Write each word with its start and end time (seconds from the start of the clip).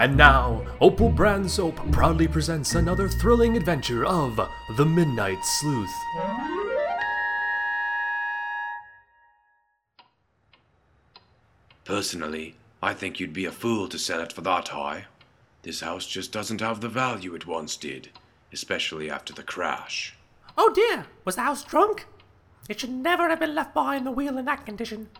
And 0.00 0.16
now, 0.16 0.64
Opal 0.80 1.10
Brand 1.10 1.50
Soap 1.50 1.78
proudly 1.92 2.26
presents 2.26 2.74
another 2.74 3.06
thrilling 3.06 3.54
adventure 3.54 4.06
of 4.06 4.40
The 4.78 4.86
Midnight 4.86 5.44
Sleuth. 5.44 5.90
Personally, 11.84 12.54
I 12.82 12.94
think 12.94 13.20
you'd 13.20 13.34
be 13.34 13.44
a 13.44 13.52
fool 13.52 13.88
to 13.88 13.98
sell 13.98 14.22
it 14.22 14.32
for 14.32 14.40
that 14.40 14.68
high. 14.68 15.04
This 15.64 15.80
house 15.80 16.06
just 16.06 16.32
doesn't 16.32 16.62
have 16.62 16.80
the 16.80 16.88
value 16.88 17.34
it 17.34 17.46
once 17.46 17.76
did, 17.76 18.08
especially 18.54 19.10
after 19.10 19.34
the 19.34 19.42
crash. 19.42 20.16
Oh 20.56 20.72
dear, 20.72 21.08
was 21.26 21.36
the 21.36 21.42
house 21.42 21.62
drunk? 21.62 22.06
It 22.70 22.80
should 22.80 22.88
never 22.88 23.28
have 23.28 23.40
been 23.40 23.54
left 23.54 23.74
behind 23.74 24.06
the 24.06 24.12
wheel 24.12 24.38
in 24.38 24.46
that 24.46 24.64
condition. 24.64 25.10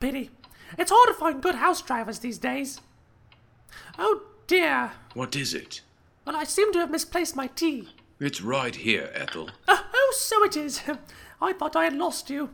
Pity. 0.00 0.28
It's 0.76 0.92
hard 0.94 1.08
to 1.08 1.14
find 1.14 1.42
good 1.42 1.54
house 1.54 1.80
drivers 1.80 2.18
these 2.18 2.36
days. 2.36 2.82
Oh 3.98 4.22
dear. 4.46 4.92
What 5.14 5.36
is 5.36 5.54
it? 5.54 5.80
Well, 6.24 6.36
I 6.36 6.44
seem 6.44 6.72
to 6.72 6.78
have 6.78 6.90
misplaced 6.90 7.36
my 7.36 7.48
tea. 7.48 7.88
It's 8.20 8.40
right 8.40 8.74
here, 8.74 9.10
Ethel. 9.14 9.50
Uh, 9.66 9.78
oh, 9.92 10.14
so 10.16 10.44
it 10.44 10.56
is. 10.56 10.82
I 11.40 11.52
thought 11.52 11.74
I 11.74 11.84
had 11.84 11.94
lost 11.96 12.30
you. 12.30 12.50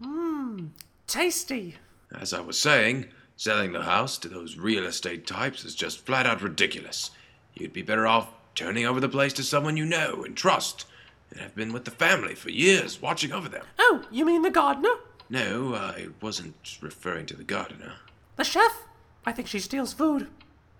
Mmm, 0.00 0.68
tasty. 1.06 1.76
As 2.16 2.32
I 2.32 2.40
was 2.40 2.58
saying, 2.58 3.06
selling 3.36 3.72
the 3.72 3.82
house 3.82 4.18
to 4.18 4.28
those 4.28 4.56
real 4.56 4.84
estate 4.86 5.26
types 5.26 5.64
is 5.64 5.74
just 5.74 6.04
flat 6.04 6.26
out 6.26 6.42
ridiculous. 6.42 7.10
You'd 7.54 7.72
be 7.72 7.82
better 7.82 8.06
off 8.06 8.28
turning 8.54 8.86
over 8.86 9.00
the 9.00 9.08
place 9.08 9.32
to 9.34 9.42
someone 9.42 9.76
you 9.76 9.84
know 9.84 10.22
and 10.24 10.36
trust, 10.36 10.86
and 11.30 11.40
have 11.40 11.54
been 11.54 11.72
with 11.72 11.84
the 11.84 11.90
family 11.90 12.34
for 12.34 12.50
years, 12.50 13.00
watching 13.00 13.32
over 13.32 13.48
them. 13.48 13.64
Oh, 13.78 14.04
you 14.10 14.24
mean 14.24 14.42
the 14.42 14.50
gardener? 14.50 14.94
No, 15.30 15.74
I 15.74 16.08
wasn't 16.20 16.78
referring 16.80 17.26
to 17.26 17.36
the 17.36 17.44
gardener. 17.44 17.94
The 18.36 18.44
chef? 18.44 18.84
I 19.24 19.32
think 19.32 19.48
she 19.48 19.58
steals 19.60 19.92
food. 19.92 20.28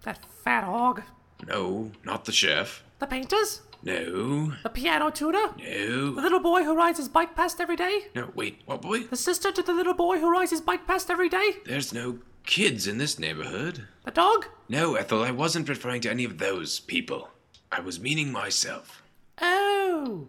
That 0.02 0.18
fat 0.44 0.64
hog. 0.64 1.02
No, 1.46 1.92
not 2.04 2.24
the 2.24 2.32
chef. 2.32 2.82
The 2.98 3.06
painters? 3.06 3.62
No, 3.84 4.52
The 4.62 4.68
piano 4.70 5.10
tuner? 5.10 5.54
No. 5.58 6.12
The 6.14 6.22
little 6.22 6.38
boy 6.38 6.62
who 6.62 6.76
rides 6.76 6.98
his 6.98 7.08
bike 7.08 7.34
past 7.34 7.60
every 7.60 7.74
day? 7.74 8.04
no, 8.14 8.30
wait, 8.34 8.60
what 8.64 8.80
boy? 8.80 9.02
The 9.04 9.16
sister 9.16 9.50
to 9.50 9.62
the 9.62 9.72
little 9.74 9.94
boy 9.94 10.20
who 10.20 10.30
rides 10.30 10.52
his 10.52 10.60
bike 10.60 10.86
past 10.86 11.10
every 11.10 11.28
day? 11.28 11.56
There's 11.64 11.92
no 11.92 12.18
kids 12.46 12.86
in 12.86 12.98
this 12.98 13.18
neighborhood. 13.18 13.86
The 14.04 14.12
dog? 14.12 14.46
No, 14.68 14.94
Ethel, 14.94 15.24
I 15.24 15.32
wasn't 15.32 15.68
referring 15.68 16.00
to 16.02 16.10
any 16.10 16.22
of 16.24 16.38
those 16.38 16.78
people. 16.78 17.30
I 17.72 17.80
was 17.80 17.98
meaning 17.98 18.30
myself. 18.30 19.02
Oh. 19.40 20.28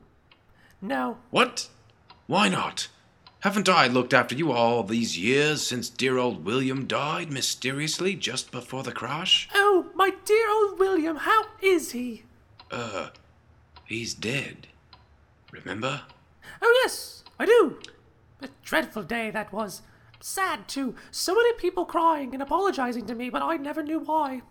No. 0.82 1.18
What? 1.30 1.70
Why 2.26 2.50
not? 2.50 2.88
Haven't 3.44 3.68
I 3.68 3.88
looked 3.88 4.14
after 4.14 4.36
you 4.36 4.54
all 4.54 4.84
these 4.84 5.18
years 5.18 5.68
since 5.68 5.90
dear 5.90 6.18
old 6.18 6.46
William 6.46 6.88
died 6.88 7.30
mysteriously 7.30 8.16
just 8.16 8.52
before 8.52 8.84
the 8.84 8.94
crash? 8.94 9.50
Oh, 9.54 9.88
my 9.96 10.14
dear 10.24 10.50
old 10.50 10.80
William, 10.80 11.18
how 11.18 11.48
is 11.62 11.92
he? 11.92 12.24
Uh, 12.72 13.10
he's 13.84 14.14
dead. 14.14 14.68
Remember? 15.52 16.04
Oh, 16.62 16.82
yes, 16.86 17.26
I 17.38 17.46
do. 17.46 17.80
A 18.42 18.48
dreadful 18.64 19.04
day 19.04 19.30
that 19.32 19.52
was. 19.52 19.82
Sad, 20.22 20.70
too. 20.70 20.96
So 21.12 21.36
many 21.36 21.52
people 21.58 21.84
crying 21.84 22.34
and 22.34 22.42
apologizing 22.42 23.08
to 23.08 23.14
me, 23.14 23.30
but 23.30 23.42
I 23.42 23.58
never 23.58 23.84
knew 23.84 24.00
why. 24.00 24.44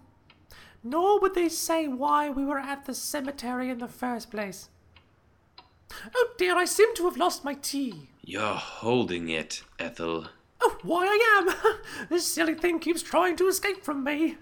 Nor 0.85 1.19
would 1.19 1.35
they 1.35 1.49
say 1.49 1.89
why 1.89 2.29
we 2.29 2.45
were 2.45 2.59
at 2.59 2.85
the 2.85 2.95
cemetery 2.95 3.71
in 3.71 3.79
the 3.79 3.89
first 3.89 4.31
place. 4.31 4.69
Oh 6.15 6.35
dear, 6.37 6.59
I 6.59 6.67
seem 6.67 6.95
to 6.97 7.05
have 7.05 7.17
lost 7.17 7.43
my 7.43 7.55
tea. 7.55 8.11
You're 8.25 8.55
holding 8.55 9.29
it, 9.29 9.63
Ethel. 9.79 10.29
Oh, 10.61 10.77
why 10.83 11.07
I 11.07 11.39
am! 11.39 12.07
this 12.09 12.27
silly 12.27 12.55
thing 12.55 12.79
keeps 12.79 13.03
trying 13.03 13.37
to 13.37 13.49
escape 13.49 13.85
from 13.85 14.05
me. 14.05 14.37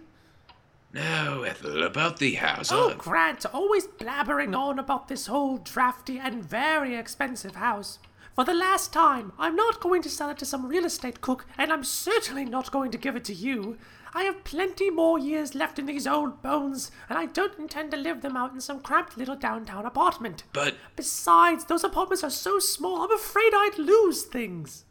No, 0.92 1.44
Ethel, 1.44 1.82
about 1.82 2.18
the 2.18 2.34
house. 2.34 2.70
Oh, 2.70 2.94
Grant, 2.98 3.46
always 3.46 3.86
blabbering 3.86 4.56
on 4.56 4.78
about 4.78 5.08
this 5.08 5.28
whole 5.28 5.56
drafty 5.58 6.18
and 6.18 6.44
very 6.44 6.94
expensive 6.94 7.54
house. 7.54 7.98
For 8.34 8.44
the 8.44 8.54
last 8.54 8.92
time, 8.92 9.32
I'm 9.38 9.56
not 9.56 9.80
going 9.80 10.02
to 10.02 10.10
sell 10.10 10.30
it 10.30 10.38
to 10.38 10.46
some 10.46 10.66
real 10.66 10.84
estate 10.84 11.20
cook, 11.20 11.46
and 11.56 11.72
I'm 11.72 11.84
certainly 11.84 12.44
not 12.44 12.70
going 12.70 12.90
to 12.90 12.98
give 12.98 13.16
it 13.16 13.24
to 13.24 13.34
you. 13.34 13.78
I 14.12 14.24
have 14.24 14.42
plenty 14.44 14.90
more 14.90 15.18
years 15.18 15.54
left 15.54 15.78
in 15.78 15.86
these 15.86 16.06
old 16.06 16.42
bones, 16.42 16.90
and 17.08 17.16
I 17.16 17.26
don't 17.26 17.58
intend 17.58 17.92
to 17.92 17.96
live 17.96 18.22
them 18.22 18.36
out 18.36 18.52
in 18.52 18.60
some 18.60 18.80
cramped 18.80 19.16
little 19.16 19.36
downtown 19.36 19.86
apartment. 19.86 20.42
but 20.52 20.74
Besides, 20.96 21.66
those 21.66 21.84
apartments 21.84 22.24
are 22.24 22.30
so 22.30 22.58
small, 22.58 23.02
I'm 23.02 23.12
afraid 23.12 23.52
I'd 23.54 23.78
lose 23.78 24.22
things. 24.22 24.84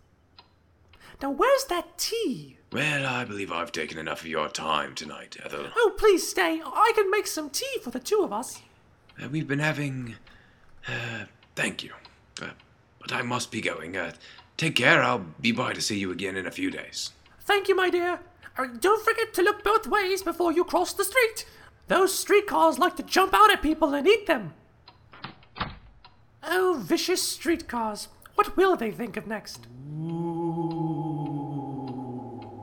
Now, 1.21 1.31
where's 1.31 1.65
that 1.65 1.97
tea? 1.97 2.57
well, 2.71 3.05
I 3.05 3.25
believe 3.25 3.51
I've 3.51 3.71
taken 3.73 3.97
enough 3.97 4.21
of 4.21 4.27
your 4.27 4.47
time 4.47 4.95
tonight, 4.95 5.35
Ethel. 5.43 5.67
Oh, 5.75 5.93
please 5.97 6.29
stay. 6.29 6.61
I 6.63 6.91
can 6.95 7.11
make 7.11 7.27
some 7.27 7.49
tea 7.49 7.79
for 7.83 7.89
the 7.89 7.99
two 7.99 8.21
of 8.23 8.31
us. 8.31 8.61
Uh, 9.21 9.27
we've 9.27 9.47
been 9.47 9.59
having. 9.59 10.15
Uh, 10.87 11.25
thank 11.55 11.83
you. 11.83 11.91
Uh, 12.41 12.51
but 13.01 13.11
I 13.11 13.21
must 13.21 13.51
be 13.51 13.59
going. 13.59 13.97
Uh, 13.97 14.13
take 14.55 14.75
care. 14.75 15.03
I'll 15.03 15.25
be 15.41 15.51
by 15.51 15.73
to 15.73 15.81
see 15.81 15.97
you 15.99 16.11
again 16.11 16.37
in 16.37 16.45
a 16.47 16.51
few 16.51 16.71
days. 16.71 17.11
Thank 17.41 17.67
you, 17.67 17.75
my 17.75 17.89
dear. 17.89 18.19
Uh, 18.57 18.67
Don't 18.79 19.03
forget 19.05 19.33
to 19.33 19.41
look 19.41 19.63
both 19.63 19.87
ways 19.87 20.21
before 20.21 20.51
you 20.51 20.63
cross 20.63 20.93
the 20.93 21.03
street. 21.03 21.45
Those 21.87 22.13
streetcars 22.17 22.77
like 22.79 22.95
to 22.97 23.03
jump 23.03 23.33
out 23.33 23.51
at 23.51 23.61
people 23.61 23.93
and 23.93 24.07
eat 24.07 24.25
them. 24.27 24.53
Oh, 26.43 26.79
vicious 26.83 27.21
streetcars. 27.21 28.07
What 28.35 28.55
will 28.55 28.75
they 28.75 28.91
think 28.91 29.17
of 29.17 29.27
next? 29.27 29.67
Ooh, 30.01 30.25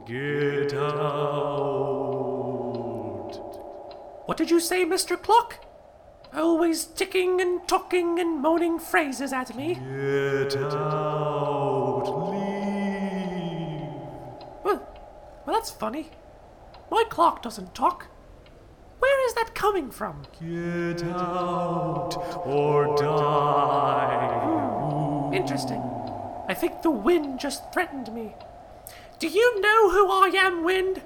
Get 0.07 0.73
out. 0.75 0.93
What 4.27 4.37
did 4.37 4.51
you 4.51 4.61
say, 4.61 4.85
Mr. 4.85 5.21
Clock? 5.21 5.65
Always 6.35 6.85
ticking 6.85 7.41
and 7.41 7.67
talking 7.69 8.19
and 8.19 8.41
moaning 8.43 8.79
phrases 8.79 9.33
at 9.33 9.57
me. 9.57 9.75
Get 9.75 10.57
out. 10.57 11.86
That's 15.57 15.71
funny. 15.71 16.11
My 16.91 17.03
clock 17.09 17.41
doesn't 17.41 17.75
talk. 17.75 18.09
Where 18.99 19.27
is 19.27 19.33
that 19.35 19.55
coming 19.55 19.91
from? 19.91 20.25
Get 20.39 21.03
out 21.05 22.15
or 22.45 22.95
die. 22.95 24.43
Hmm. 24.45 25.33
Interesting. 25.33 25.81
I 26.47 26.53
think 26.53 26.83
the 26.83 26.91
wind 26.91 27.41
just 27.41 27.73
threatened 27.73 28.13
me. 28.13 28.35
Do 29.19 29.29
you 29.29 29.59
know 29.63 29.91
who 29.93 30.11
I 30.11 30.31
am, 30.35 30.63
Wind? 30.63 31.01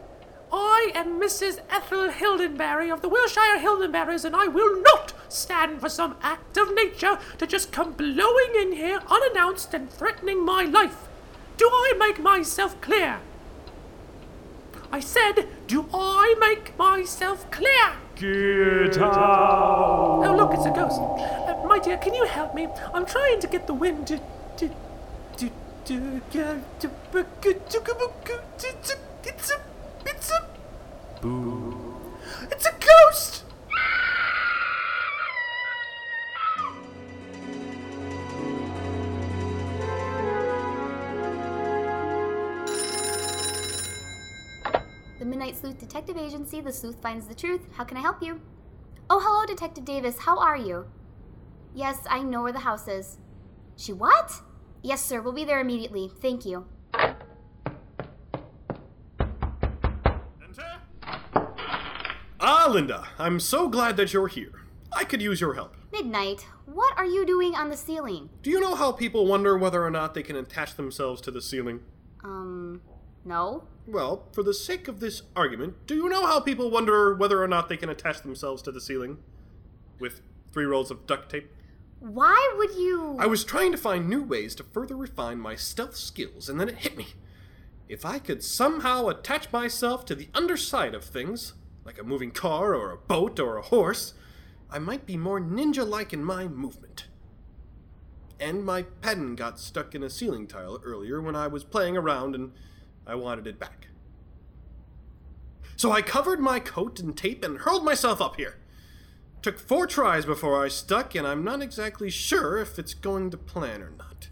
I 0.53 0.91
am 0.97 1.21
Mrs. 1.21 1.61
Ethel 1.71 2.09
Hildenberry 2.09 2.93
of 2.93 3.03
the 3.03 3.09
Wilshire 3.09 3.61
Hildenberries, 3.61 4.25
and 4.25 4.35
I 4.35 4.49
will 4.49 4.83
not 4.83 5.13
stand 5.29 5.81
for 5.81 5.89
some 5.89 6.17
act 6.23 6.57
of 6.57 6.75
nature 6.75 7.21
to 7.39 7.47
just 7.47 7.71
come 7.71 7.93
blowing 7.93 8.57
in 8.59 8.73
here 8.73 9.01
unannounced 9.09 9.73
and 9.75 9.89
threatening 9.89 10.45
my 10.45 10.65
life. 10.65 11.07
Do 11.57 11.69
I 11.69 11.95
make 11.97 12.19
myself 12.19 12.81
clear? 12.81 13.21
I 14.93 15.01
said, 15.01 15.47
do 15.67 15.87
I 15.95 16.35
make 16.41 16.77
myself 16.77 17.49
clear? 17.51 17.93
Get 18.17 18.99
out. 18.99 20.23
Oh, 20.27 20.35
look, 20.37 20.53
it's 20.53 20.67
a 20.67 20.71
ghost. 20.71 21.01
Uh, 21.01 21.65
my 21.67 21.79
dear, 21.79 21.97
can 21.97 22.15
you 22.15 22.27
help 22.27 22.55
me? 22.55 22.69
I'm 22.93 23.07
trying 23.07 23.41
to 23.41 23.47
get 23.47 23.67
the 23.67 23.75
wind 23.75 24.09
to. 24.09 24.19
to. 24.57 24.69
to. 25.37 25.51
to. 25.85 26.21
get 26.31 26.81
to. 26.81 26.91
to. 27.11 27.81
to. 28.59 28.73
to. 28.83 28.99
It's 29.25 29.51
a. 29.51 29.61
It's 30.05 30.31
a. 30.31 30.47
Boo. 31.23 31.71
It's 31.71 31.80
Agency, 46.53 46.67
the 46.67 46.73
sleuth 46.73 47.01
finds 47.01 47.29
the 47.29 47.35
truth. 47.35 47.61
How 47.75 47.85
can 47.85 47.97
I 47.97 48.01
help 48.01 48.21
you? 48.21 48.41
Oh, 49.09 49.21
hello, 49.23 49.47
Detective 49.47 49.85
Davis. 49.85 50.19
How 50.19 50.37
are 50.37 50.57
you? 50.57 50.87
Yes, 51.75 51.99
I 52.11 52.25
know 52.25 52.43
where 52.43 52.53
the 52.53 52.59
house 52.59 52.89
is. 52.89 53.19
She 53.77 53.93
what? 53.93 54.33
Yes, 54.83 55.05
sir. 55.05 55.23
We'll 55.23 55.33
be 55.33 55.45
there 55.45 55.61
immediately. 55.61 56.11
Thank 56.21 56.45
you. 56.45 56.67
Enter. 60.43 60.81
Ah, 62.41 62.67
Linda, 62.69 63.07
I'm 63.17 63.39
so 63.39 63.69
glad 63.69 63.97
that 63.99 64.13
you're 64.13 64.27
here. 64.27 64.63
I 64.93 65.05
could 65.05 65.23
use 65.23 65.41
your 65.41 65.55
help. 65.55 65.77
Midnight, 65.93 66.49
what 66.67 66.99
are 66.99 67.07
you 67.07 67.25
doing 67.25 67.55
on 67.55 67.71
the 67.71 67.77
ceiling? 67.77 68.29
Do 68.43 68.51
you 68.51 68.59
know 68.59 68.75
how 68.75 68.91
people 68.91 69.25
wonder 69.25 69.57
whether 69.57 69.85
or 69.85 69.91
not 69.91 70.15
they 70.15 70.25
can 70.25 70.35
attach 70.35 70.75
themselves 70.75 71.21
to 71.23 71.31
the 71.31 71.43
ceiling? 71.43 71.81
Um, 72.25 72.81
no? 73.25 73.69
Well, 73.91 74.29
for 74.33 74.45
the 74.45 74.55
sake 74.55 74.87
of 74.87 75.01
this 75.01 75.23
argument, 75.35 75.87
do 75.89 75.97
you 75.97 76.09
know 76.09 76.25
how 76.25 76.39
people 76.39 76.71
wonder 76.71 77.13
whether 77.15 77.43
or 77.43 77.49
not 77.49 77.69
they 77.69 77.77
can 77.77 77.89
attach 77.89 78.23
themselves 78.23 78.63
to 78.63 78.73
the 78.73 78.81
ceiling? 78.81 79.19
With 79.99 80.21
three 80.53 80.65
rolls 80.65 80.93
of 80.93 81.07
duct 81.07 81.29
tape? 81.31 81.51
Why 81.99 82.55
would 82.57 82.77
you. 82.77 83.17
I 83.19 83.27
was 83.27 83.45
trying 83.45 83.73
to 83.73 83.79
find 83.79 84.09
new 84.09 84.23
ways 84.23 84.55
to 84.57 84.63
further 84.65 84.97
refine 84.97 85.41
my 85.41 85.57
stealth 85.57 85.97
skills, 85.97 86.49
and 86.49 86.61
then 86.61 86.69
it 86.69 86.77
hit 86.79 86.97
me. 86.97 87.09
if 87.89 88.07
I 88.07 88.21
could 88.21 88.45
somehow 88.45 89.09
attach 89.09 89.53
myself 89.53 90.05
to 90.07 90.15
the 90.15 90.29
underside 90.33 90.95
of 90.95 91.05
things, 91.05 91.55
like 91.85 91.99
a 91.99 92.05
moving 92.05 92.31
car 92.31 92.73
or 92.73 92.93
a 92.93 92.97
boat 92.97 93.41
or 93.41 93.57
a 93.57 93.63
horse, 93.63 94.15
I 94.71 94.79
might 94.79 95.05
be 95.05 95.17
more 95.17 95.41
ninja 95.41 95.87
like 95.87 96.13
in 96.13 96.23
my 96.23 96.47
movement. 96.47 97.09
And 98.39 98.65
my 98.65 98.83
pen 98.83 99.35
got 99.35 99.59
stuck 99.59 99.97
in 99.97 100.05
a 100.05 100.09
ceiling 100.09 100.47
tile 100.47 100.81
earlier 100.85 101.21
when 101.21 101.35
I 101.35 101.49
was 101.49 101.65
playing 101.65 101.97
around 101.97 102.37
and 102.37 102.53
I 103.07 103.15
wanted 103.15 103.47
it 103.47 103.59
back. 103.59 103.89
So 105.77 105.93
I 105.93 106.03
covered 106.03 106.41
my 106.41 106.61
coat 106.61 107.01
in 107.01 107.15
tape 107.15 107.43
and 107.43 107.59
hurled 107.59 107.85
myself 107.85 108.21
up 108.21 108.37
here. 108.37 108.59
Took 109.43 109.59
four 109.59 109.87
tries 109.87 110.27
before 110.27 110.63
I 110.63 110.69
stuck, 110.69 111.15
and 111.15 111.27
I'm 111.27 111.43
not 111.43 111.63
exactly 111.63 112.11
sure 112.11 112.59
if 112.59 112.79
it's 112.79 112.93
going 112.93 113.31
to 113.31 113.39
plan 113.39 113.81
or 113.83 113.91
not. 113.91 114.29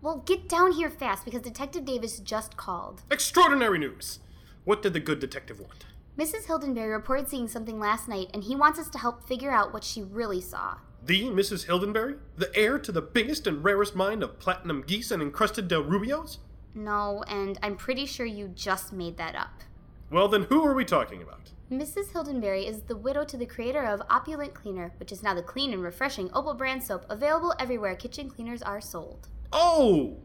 Well, 0.00 0.18
get 0.18 0.48
down 0.48 0.72
here 0.72 0.90
fast 0.90 1.24
because 1.24 1.42
Detective 1.42 1.84
Davis 1.84 2.20
just 2.20 2.56
called. 2.56 3.02
Extraordinary 3.10 3.78
news! 3.78 4.20
What 4.64 4.82
did 4.82 4.92
the 4.92 5.00
good 5.00 5.18
detective 5.18 5.58
want? 5.58 5.86
Mrs. 6.16 6.44
Hildenberry 6.46 6.92
reported 6.92 7.28
seeing 7.28 7.48
something 7.48 7.80
last 7.80 8.06
night, 8.06 8.30
and 8.32 8.44
he 8.44 8.54
wants 8.54 8.78
us 8.78 8.88
to 8.90 8.98
help 8.98 9.26
figure 9.26 9.50
out 9.50 9.72
what 9.72 9.82
she 9.82 10.02
really 10.02 10.40
saw. 10.40 10.76
The 11.02 11.24
Mrs. 11.24 11.66
Hildenberry? 11.66 12.18
The 12.36 12.54
heir 12.54 12.78
to 12.78 12.92
the 12.92 13.02
biggest 13.02 13.48
and 13.48 13.64
rarest 13.64 13.96
mine 13.96 14.22
of 14.22 14.38
platinum 14.38 14.82
geese 14.86 15.10
and 15.10 15.20
encrusted 15.20 15.66
Del 15.66 15.82
Rubios? 15.82 16.38
No, 16.74 17.22
and 17.28 17.58
I'm 17.62 17.76
pretty 17.76 18.06
sure 18.06 18.26
you 18.26 18.48
just 18.48 18.92
made 18.92 19.16
that 19.16 19.34
up. 19.34 19.62
Well, 20.10 20.28
then 20.28 20.44
who 20.44 20.64
are 20.66 20.74
we 20.74 20.84
talking 20.84 21.22
about? 21.22 21.50
Mrs. 21.70 22.12
Hildenberry 22.12 22.68
is 22.68 22.82
the 22.82 22.96
widow 22.96 23.24
to 23.24 23.36
the 23.36 23.46
creator 23.46 23.84
of 23.84 24.02
Opulent 24.10 24.54
Cleaner, 24.54 24.92
which 24.98 25.10
is 25.10 25.22
now 25.22 25.34
the 25.34 25.42
clean 25.42 25.72
and 25.72 25.82
refreshing 25.82 26.30
Opal 26.32 26.54
brand 26.54 26.82
soap 26.82 27.06
available 27.08 27.54
everywhere 27.58 27.94
kitchen 27.94 28.28
cleaners 28.28 28.62
are 28.62 28.80
sold. 28.80 29.28
Oh! 29.52 30.18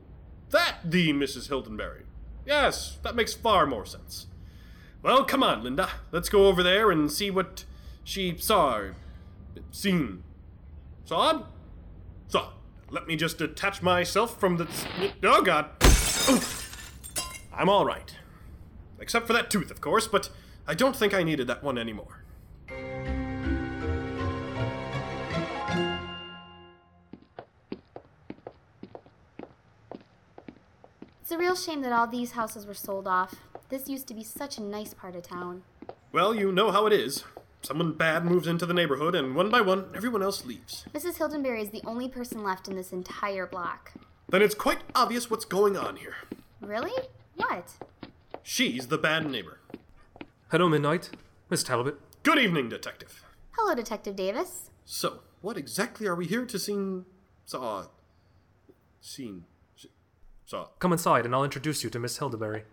That 0.50 0.78
the 0.84 1.13
Mrs. 1.13 1.50
Hildenberry. 1.50 2.04
Yes, 2.46 2.98
that 3.04 3.16
makes 3.16 3.34
far 3.34 3.66
more 3.66 3.86
sense. 3.86 4.28
Well, 5.01 5.24
come 5.24 5.44
on, 5.44 5.63
Linda. 5.63 5.90
Let's 6.12 6.30
go 6.30 6.48
over 6.48 6.62
there 6.62 6.92
and 6.92 7.12
see 7.12 7.31
what 7.31 7.63
she 8.04 8.36
saw. 8.38 8.90
Seen. 9.72 10.24
Saw? 11.06 11.44
Saw. 12.28 12.51
Let 12.90 13.07
me 13.07 13.16
just 13.16 13.38
detach 13.38 13.81
myself 13.81 14.40
from 14.40 14.57
the. 14.57 14.68
Oh, 15.24 15.42
God. 15.42 15.69
I'm 17.54 17.70
all 17.70 17.86
right. 17.86 18.16
Except 19.00 19.28
for 19.28 19.34
that 19.34 19.50
tooth, 19.50 19.72
of 19.72 19.81
course, 19.81 20.08
but 20.08 20.30
I 20.68 20.76
don't 20.76 20.96
think 20.96 21.14
I 21.14 21.24
needed 21.24 21.48
that 21.48 21.64
one 21.64 21.78
anymore. 21.78 22.24
It's 31.22 31.31
a 31.31 31.38
real 31.38 31.56
shame 31.56 31.81
that 31.81 31.92
all 31.92 32.08
these 32.08 32.32
houses 32.32 32.66
were 32.66 32.74
sold 32.74 33.08
off. 33.08 33.36
This 33.70 33.90
used 33.90 34.08
to 34.08 34.14
be 34.14 34.24
such 34.24 34.58
a 34.58 34.64
nice 34.64 34.94
part 34.94 35.16
of 35.16 35.24
town. 35.24 35.64
Well, 36.12 36.34
you 36.34 36.52
know 36.52 36.72
how 36.72 36.86
it 36.86 36.94
is. 36.94 37.24
Someone 37.62 37.94
bad 37.94 38.25
moves 38.25 38.48
into 38.48 38.66
the 38.66 38.74
neighborhood, 38.74 39.16
and 39.16 39.36
one 39.36 39.50
by 39.50 39.62
one, 39.62 39.92
everyone 39.94 40.24
else 40.24 40.46
leaves. 40.46 40.86
Mrs. 40.94 41.18
Hildenberry 41.18 41.62
is 41.62 41.72
the 41.72 41.84
only 41.86 42.08
person 42.08 42.44
left 42.44 42.68
in 42.68 42.75
this 42.75 42.92
entire 42.92 43.46
block. 43.46 43.92
Then 44.30 44.44
it's 44.44 44.56
quite 44.56 44.80
obvious 44.94 45.31
what's 45.31 45.46
going 45.46 45.76
on 45.76 45.96
here. 45.96 46.16
Really? 46.62 46.92
What? 47.36 47.72
She's 48.44 48.88
the 48.88 48.98
bad 48.98 49.30
neighbor. 49.30 49.60
Hello, 50.52 50.70
Midnight. 50.70 51.10
Miss 51.50 51.64
Talbot. 51.64 52.00
Good 52.22 52.38
evening, 52.38 52.70
Detective. 52.70 53.24
Hello, 53.52 53.74
Detective 53.74 54.16
Davis. 54.16 54.70
So, 54.86 55.22
what 55.42 55.58
exactly 55.58 56.06
are 56.06 56.16
we 56.16 56.28
here 56.28 56.46
to 56.46 56.60
see? 56.60 57.02
Saw. 57.46 57.86
Seen. 59.02 59.46
Saw. 60.46 60.68
Come 60.78 60.92
inside 60.92 61.25
and 61.25 61.34
I'll 61.34 61.44
introduce 61.44 61.84
you 61.84 61.90
to 61.90 62.00
Miss 62.00 62.20
Hildenberry. 62.20 62.64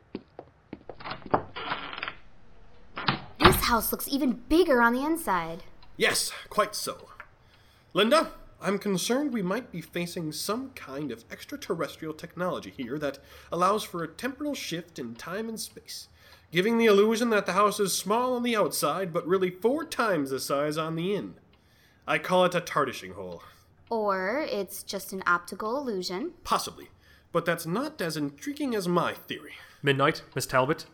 This 3.40 3.56
house 3.56 3.92
looks 3.92 4.08
even 4.08 4.42
bigger 4.48 4.82
on 4.82 4.92
the 4.92 5.04
inside. 5.04 5.64
Yes, 5.96 6.32
quite 6.50 6.74
so. 6.74 7.08
Linda, 7.94 8.32
I'm 8.66 8.80
concerned 8.80 9.32
we 9.32 9.42
might 9.42 9.70
be 9.70 9.80
facing 9.80 10.32
some 10.32 10.70
kind 10.70 11.12
of 11.12 11.24
extraterrestrial 11.30 12.12
technology 12.12 12.74
here 12.76 12.98
that 12.98 13.20
allows 13.52 13.84
for 13.84 14.02
a 14.02 14.08
temporal 14.08 14.56
shift 14.56 14.98
in 14.98 15.14
time 15.14 15.48
and 15.48 15.60
space, 15.60 16.08
giving 16.50 16.76
the 16.76 16.86
illusion 16.86 17.30
that 17.30 17.46
the 17.46 17.52
house 17.52 17.78
is 17.78 17.92
small 17.92 18.34
on 18.34 18.42
the 18.42 18.56
outside 18.56 19.12
but 19.12 19.24
really 19.24 19.50
four 19.50 19.84
times 19.84 20.30
the 20.30 20.40
size 20.40 20.76
on 20.76 20.96
the 20.96 21.14
in. 21.14 21.34
I 22.08 22.18
call 22.18 22.44
it 22.44 22.56
a 22.56 22.60
tardishing 22.60 23.12
hole. 23.12 23.44
Or 23.88 24.44
it's 24.50 24.82
just 24.82 25.12
an 25.12 25.22
optical 25.28 25.78
illusion. 25.78 26.32
Possibly, 26.42 26.88
but 27.30 27.44
that's 27.44 27.66
not 27.66 28.00
as 28.02 28.16
intriguing 28.16 28.74
as 28.74 28.88
my 28.88 29.12
theory. 29.12 29.52
Midnight, 29.80 30.22
Miss 30.34 30.44
Talbot. 30.44 30.86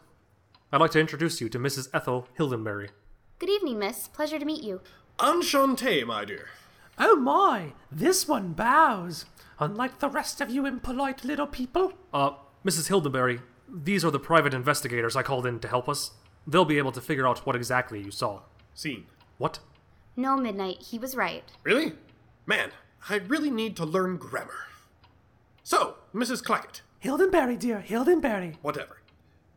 I'd 0.71 0.83
like 0.83 0.91
to 0.91 1.01
introduce 1.01 1.41
you 1.41 1.49
to 1.49 1.59
Mrs. 1.59 1.89
Ethel 1.95 2.29
Hildenberry. 2.39 2.91
Good 3.39 3.49
evening, 3.49 3.79
miss. 3.79 4.09
Pleasure 4.09 4.39
to 4.39 4.45
meet 4.45 4.63
you. 4.63 4.83
Enchanté, 5.19 6.05
my 6.05 6.27
dear. 6.27 6.51
Oh 6.99 7.17
my, 7.17 7.73
this 7.91 8.29
one 8.29 8.53
bows. 8.53 9.25
Unlike 9.59 9.99
the 10.01 10.09
rest 10.09 10.41
of 10.41 10.51
you 10.51 10.67
impolite 10.67 11.25
little 11.25 11.47
people. 11.47 11.93
Uh, 12.13 12.33
Mrs. 12.65 12.89
Hildenberry, 12.89 13.41
these 13.69 14.05
are 14.05 14.11
the 14.11 14.19
private 14.19 14.55
investigators 14.55 15.17
I 15.17 15.23
called 15.23 15.47
in 15.47 15.61
to 15.61 15.69
help 15.69 15.89
us. 15.89 16.13
They'll 16.47 16.65
be 16.65 16.79
able 16.79 16.93
to 16.93 17.01
figure 17.01 17.27
out 17.27 17.47
what 17.47 17.57
exactly 17.57 18.01
you 18.03 18.11
saw. 18.11 18.41
Scene. 18.75 19.07
What? 19.39 19.61
No, 20.17 20.37
Midnight, 20.37 20.83
he 20.83 20.99
was 20.99 21.15
right. 21.17 21.45
Really? 21.63 21.95
Man, 22.47 22.71
I 23.09 23.17
really 23.17 23.51
need 23.51 23.77
to 23.77 23.85
learn 23.85 24.17
grammar. 24.17 24.67
So, 25.63 25.97
Mrs. 26.15 26.43
Clackett, 26.43 26.81
Hildenberry, 27.03 27.59
dear, 27.59 27.85
Hildenberry. 27.87 28.57
whatever. 28.63 28.99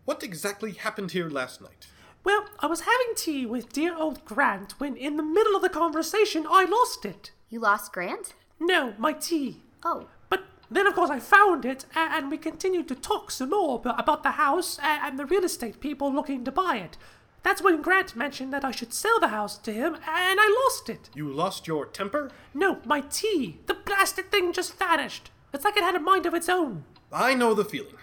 What 0.06 0.24
exactly 0.24 0.74
happened 0.74 1.12
here 1.12 1.30
last 1.30 1.62
night? 1.62 1.88
Well, 2.26 2.46
I 2.60 2.66
was 2.66 2.82
having 2.82 3.16
tea 3.16 3.46
with 3.46 3.72
dear 3.72 3.96
old 3.96 4.26
Grant 4.26 4.74
when, 4.80 4.98
in 4.98 5.16
the 5.16 5.24
middle 5.24 5.56
of 5.56 5.62
the 5.62 5.70
conversation, 5.70 6.46
I 6.50 6.66
lost 6.66 7.06
it. 7.06 7.32
You 7.50 7.60
lost 7.60 7.94
Grant? 7.94 8.34
No, 8.60 8.96
my 8.98 9.14
tea. 9.14 9.62
Oh, 9.84 10.08
But 10.30 10.44
then, 10.72 10.88
of 10.88 10.96
course, 10.96 11.12
I 11.12 11.20
found 11.20 11.66
it, 11.66 11.86
and 11.96 12.32
we 12.32 12.38
continued 12.38 12.88
to 12.88 12.96
talk 12.96 13.30
some 13.30 13.52
more 13.52 13.80
about 13.86 14.24
the 14.24 14.32
house 14.32 14.80
and 14.82 15.20
the 15.20 15.26
real 15.28 15.44
estate 15.46 15.80
people 15.80 16.12
looking 16.12 16.44
to 16.46 16.52
buy 16.52 16.78
it. 16.78 16.98
That's 17.44 17.62
when 17.62 17.84
Grant 17.84 18.16
mentioned 18.16 18.52
that 18.54 18.66
I 18.66 18.72
should 18.72 18.92
sell 18.92 19.20
the 19.20 19.28
house 19.28 19.60
to 19.60 19.72
him, 19.72 19.94
and 19.94 20.04
I 20.42 20.64
lost 20.66 20.90
it. 20.90 21.12
You 21.14 21.32
lost 21.32 21.68
your 21.68 21.86
temper? 21.86 22.32
No, 22.56 22.80
my 22.86 23.02
tea. 23.02 23.60
The 23.68 23.76
blasted 23.76 24.32
thing 24.32 24.52
just 24.52 24.80
vanished. 24.80 25.30
It's 25.54 25.64
like 25.64 25.78
it 25.78 25.84
had 25.84 25.94
a 25.96 26.00
mind 26.00 26.26
of 26.26 26.34
its 26.34 26.50
own. 26.50 26.86
I 27.14 27.36
know 27.36 27.54
the 27.54 27.64
feeling. 27.64 27.98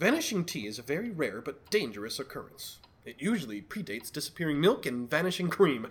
Vanishing 0.00 0.44
tea 0.44 0.66
is 0.66 0.80
a 0.80 0.82
very 0.82 1.10
rare 1.10 1.40
but 1.40 1.70
dangerous 1.70 2.18
occurrence. 2.18 2.80
It 3.06 3.22
usually 3.22 3.62
predates 3.62 4.10
disappearing 4.10 4.60
milk 4.60 4.84
and 4.84 5.08
vanishing 5.08 5.48
cream. 5.48 5.86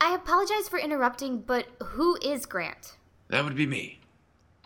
I 0.00 0.14
apologize 0.14 0.68
for 0.68 0.78
interrupting, 0.78 1.40
but 1.40 1.66
who 1.82 2.16
is 2.22 2.46
Grant? 2.46 2.96
That 3.26 3.42
would 3.42 3.56
be 3.56 3.66
me, 3.66 3.98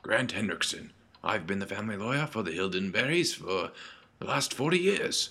Grant 0.02 0.34
Hendrickson. 0.34 0.90
I've 1.25 1.46
been 1.46 1.61
the 1.61 1.66
family 1.66 1.96
lawyer 1.96 2.26
for 2.26 2.42
the 2.42 2.50
Hildenberrys 2.50 3.34
for 3.34 3.70
the 4.18 4.26
last 4.26 4.52
40 4.52 4.78
years. 4.78 5.30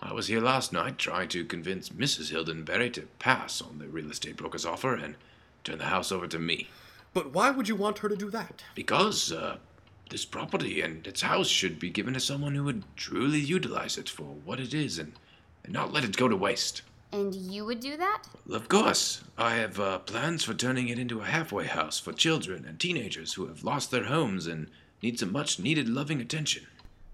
I 0.00 0.12
was 0.12 0.28
here 0.28 0.40
last 0.40 0.72
night 0.72 0.96
trying 0.96 1.28
to 1.30 1.44
convince 1.44 1.88
Mrs. 1.88 2.30
Hildenberry 2.30 2.92
to 2.92 3.08
pass 3.18 3.60
on 3.60 3.80
the 3.80 3.88
real 3.88 4.10
estate 4.10 4.36
broker's 4.36 4.64
offer 4.64 4.94
and 4.94 5.16
turn 5.64 5.78
the 5.78 5.86
house 5.86 6.12
over 6.12 6.28
to 6.28 6.38
me. 6.38 6.68
But 7.12 7.32
why 7.32 7.50
would 7.50 7.68
you 7.68 7.74
want 7.74 7.98
her 7.98 8.08
to 8.08 8.16
do 8.16 8.30
that? 8.30 8.62
Because, 8.76 9.32
uh, 9.32 9.56
this 10.08 10.24
property 10.24 10.82
and 10.82 11.04
its 11.04 11.22
house 11.22 11.48
should 11.48 11.80
be 11.80 11.90
given 11.90 12.14
to 12.14 12.20
someone 12.20 12.54
who 12.54 12.62
would 12.62 12.84
truly 12.96 13.40
utilize 13.40 13.98
it 13.98 14.08
for 14.08 14.36
what 14.44 14.60
it 14.60 14.72
is 14.72 15.00
and, 15.00 15.14
and 15.64 15.72
not 15.72 15.92
let 15.92 16.04
it 16.04 16.16
go 16.16 16.28
to 16.28 16.36
waste. 16.36 16.82
And 17.12 17.34
you 17.34 17.64
would 17.66 17.80
do 17.80 17.96
that? 17.98 18.22
Of 18.50 18.68
course, 18.68 19.22
I 19.36 19.56
have 19.56 19.78
uh, 19.78 19.98
plans 19.98 20.44
for 20.44 20.54
turning 20.54 20.88
it 20.88 20.98
into 20.98 21.20
a 21.20 21.24
halfway 21.24 21.66
house 21.66 22.00
for 22.00 22.12
children 22.12 22.64
and 22.66 22.80
teenagers 22.80 23.34
who 23.34 23.46
have 23.48 23.64
lost 23.64 23.90
their 23.90 24.04
homes 24.04 24.46
and 24.46 24.68
need 25.02 25.18
some 25.18 25.30
much 25.32 25.58
needed 25.58 25.88
loving 25.88 26.20
attention. 26.22 26.66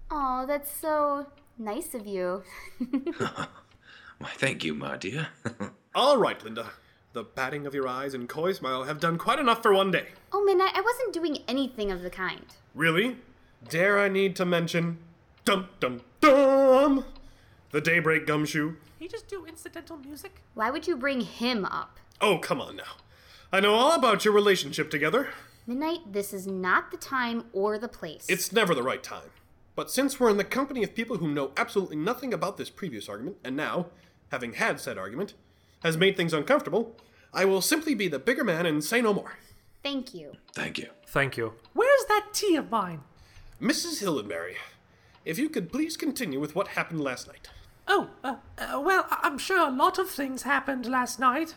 Oh, 0.09 0.45
that's 0.47 0.71
so 0.71 1.27
nice 1.57 1.93
of 1.93 2.07
you. 2.07 2.43
Why, 3.17 4.29
thank 4.37 4.63
you, 4.63 4.73
my 4.73 4.97
dear. 4.97 5.27
All 5.95 6.17
right, 6.17 6.41
Linda. 6.43 6.71
The 7.13 7.23
batting 7.23 7.65
of 7.65 7.73
your 7.73 7.87
eyes 7.87 8.13
and 8.13 8.29
coy 8.29 8.53
smile 8.53 8.83
have 8.83 8.99
done 8.99 9.17
quite 9.17 9.39
enough 9.39 9.61
for 9.63 9.73
one 9.73 9.91
day. 9.91 10.07
oh, 10.31 10.43
Midnight, 10.45 10.73
I 10.75 10.81
wasn't 10.81 11.13
doing 11.13 11.39
anything 11.47 11.91
of 11.91 12.03
the 12.03 12.09
kind. 12.09 12.45
Really? 12.75 13.17
Dare 13.67 13.99
I 13.99 14.07
need 14.07 14.35
to 14.37 14.45
mention? 14.45 14.99
Dum 15.43 15.67
dum 15.79 16.01
dum! 16.21 17.03
The 17.71 17.81
Daybreak 17.81 18.25
Gumshoe. 18.25 18.75
He 18.97 19.07
just 19.07 19.27
do 19.27 19.45
incidental 19.45 19.97
music? 19.97 20.41
Why 20.55 20.71
would 20.71 20.87
you 20.87 20.97
bring 20.97 21.21
him 21.21 21.65
up? 21.65 21.99
Oh, 22.19 22.39
come 22.39 22.59
on 22.59 22.75
now. 22.75 22.97
I 23.51 23.59
know 23.59 23.75
all 23.75 23.91
about 23.91 24.25
your 24.25 24.33
relationship 24.33 24.89
together. 24.89 25.29
Midnight, 25.67 26.11
this 26.11 26.33
is 26.33 26.47
not 26.47 26.89
the 26.89 26.97
time 26.97 27.45
or 27.53 27.77
the 27.77 27.87
place. 27.87 28.25
It's 28.27 28.51
never 28.51 28.73
the 28.73 28.81
right 28.81 29.03
time. 29.03 29.29
But 29.75 29.91
since 29.91 30.19
we're 30.19 30.31
in 30.31 30.37
the 30.37 30.43
company 30.43 30.81
of 30.83 30.95
people 30.95 31.17
who 31.17 31.27
know 31.27 31.51
absolutely 31.57 31.95
nothing 31.95 32.33
about 32.33 32.57
this 32.57 32.71
previous 32.71 33.07
argument, 33.07 33.37
and 33.43 33.55
now, 33.55 33.87
having 34.31 34.53
had 34.53 34.79
said 34.79 34.97
argument, 34.97 35.35
has 35.83 35.95
made 35.95 36.17
things 36.17 36.33
uncomfortable, 36.33 36.95
I 37.31 37.45
will 37.45 37.61
simply 37.61 37.93
be 37.93 38.07
the 38.07 38.17
bigger 38.17 38.43
man 38.43 38.65
and 38.65 38.83
say 38.83 38.99
no 38.99 39.13
more. 39.13 39.37
Thank 39.83 40.15
you. 40.15 40.33
thank 40.53 40.79
you. 40.79 40.89
Thank 41.05 41.37
you. 41.37 41.53
Where's 41.73 42.05
that 42.07 42.29
tea 42.33 42.55
of 42.55 42.71
mine? 42.71 43.01
Mrs. 43.61 44.01
Hildenberry, 44.01 44.55
if 45.23 45.37
you 45.37 45.49
could 45.49 45.71
please 45.71 45.95
continue 45.95 46.39
with 46.39 46.55
what 46.55 46.69
happened 46.69 47.01
last 47.01 47.27
night. 47.27 47.47
Oh, 47.91 48.09
uh, 48.23 48.35
uh, 48.57 48.79
well, 48.79 49.05
I- 49.09 49.19
I'm 49.23 49.37
sure 49.37 49.67
a 49.67 49.71
lot 49.71 49.97
of 49.97 50.09
things 50.09 50.43
happened 50.43 50.85
last 50.85 51.19
night. 51.19 51.55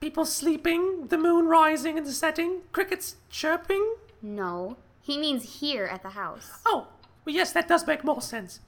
People 0.00 0.24
sleeping, 0.26 1.06
the 1.06 1.16
moon 1.18 1.46
rising 1.46 1.96
and 1.96 2.06
setting, 2.08 2.62
crickets 2.72 3.16
chirping. 3.30 3.94
No, 4.20 4.76
he 5.00 5.16
means 5.18 5.60
here 5.60 5.84
at 5.86 6.02
the 6.02 6.10
house. 6.10 6.50
Oh, 6.66 6.88
well, 7.24 7.34
yes, 7.34 7.52
that 7.52 7.68
does 7.68 7.86
make 7.86 8.04
more 8.04 8.20
sense. 8.20 8.60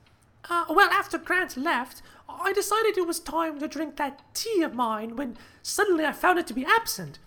Uh, 0.49 0.65
well, 0.71 0.89
after 0.91 1.19
Grant 1.19 1.57
left, 1.57 2.01
I 2.29 2.53
decided 2.53 2.97
it 2.97 3.07
was 3.07 3.21
time 3.21 3.59
to 3.59 3.69
drink 3.69 3.97
that 3.97 4.23
tea 4.35 4.63
of 4.63 4.75
mine 4.75 5.17
when 5.17 5.37
suddenly 5.63 6.05
I 6.05 6.13
found 6.13 6.39
it 6.39 6.47
to 6.49 6.55
be 6.55 6.65
absent. 6.65 7.19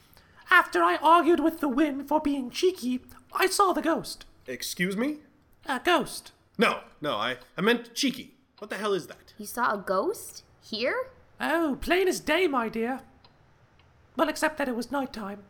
After 0.50 0.82
I 0.84 0.96
argued 0.98 1.40
with 1.40 1.60
the 1.60 1.70
wind 1.70 2.08
for 2.08 2.20
being 2.20 2.50
cheeky, 2.50 3.02
I 3.34 3.48
saw 3.48 3.74
the 3.74 3.82
ghost. 3.82 4.26
Excuse 4.48 4.98
me? 4.98 5.18
A 5.66 5.80
ghost. 5.84 6.32
No, 6.58 6.80
no, 7.02 7.16
I, 7.16 7.38
I 7.58 7.62
meant 7.62 7.94
cheeky. 7.94 8.34
What 8.60 8.70
the 8.70 8.78
hell 8.78 8.94
is 8.94 9.08
that? 9.08 9.23
You 9.38 9.46
saw 9.46 9.74
a 9.74 9.78
ghost? 9.78 10.44
Here? 10.62 11.08
Oh, 11.42 11.78
plain 11.82 12.08
as 12.08 12.20
day, 12.20 12.48
my 12.48 12.70
dear. 12.70 13.02
Well, 14.16 14.30
except 14.30 14.58
that 14.58 14.68
it 14.70 14.76
was 14.76 14.92
nighttime. 14.92 15.44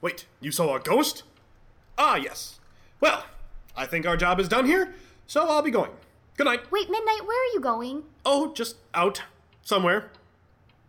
Wait, 0.00 0.26
you 0.40 0.52
saw 0.52 0.76
a 0.76 0.80
ghost? 0.80 1.22
Ah, 1.98 2.16
yes. 2.16 2.60
Well, 3.00 3.24
I 3.76 3.86
think 3.86 4.06
our 4.06 4.16
job 4.16 4.38
is 4.40 4.48
done 4.48 4.66
here, 4.66 4.94
so 5.26 5.48
I'll 5.48 5.62
be 5.62 5.70
going. 5.70 5.90
Good 6.36 6.44
night. 6.44 6.70
Wait, 6.70 6.90
Midnight, 6.90 7.26
where 7.26 7.42
are 7.42 7.52
you 7.54 7.60
going? 7.60 8.04
Oh, 8.24 8.52
just 8.52 8.76
out. 8.94 9.22
Somewhere. 9.62 10.10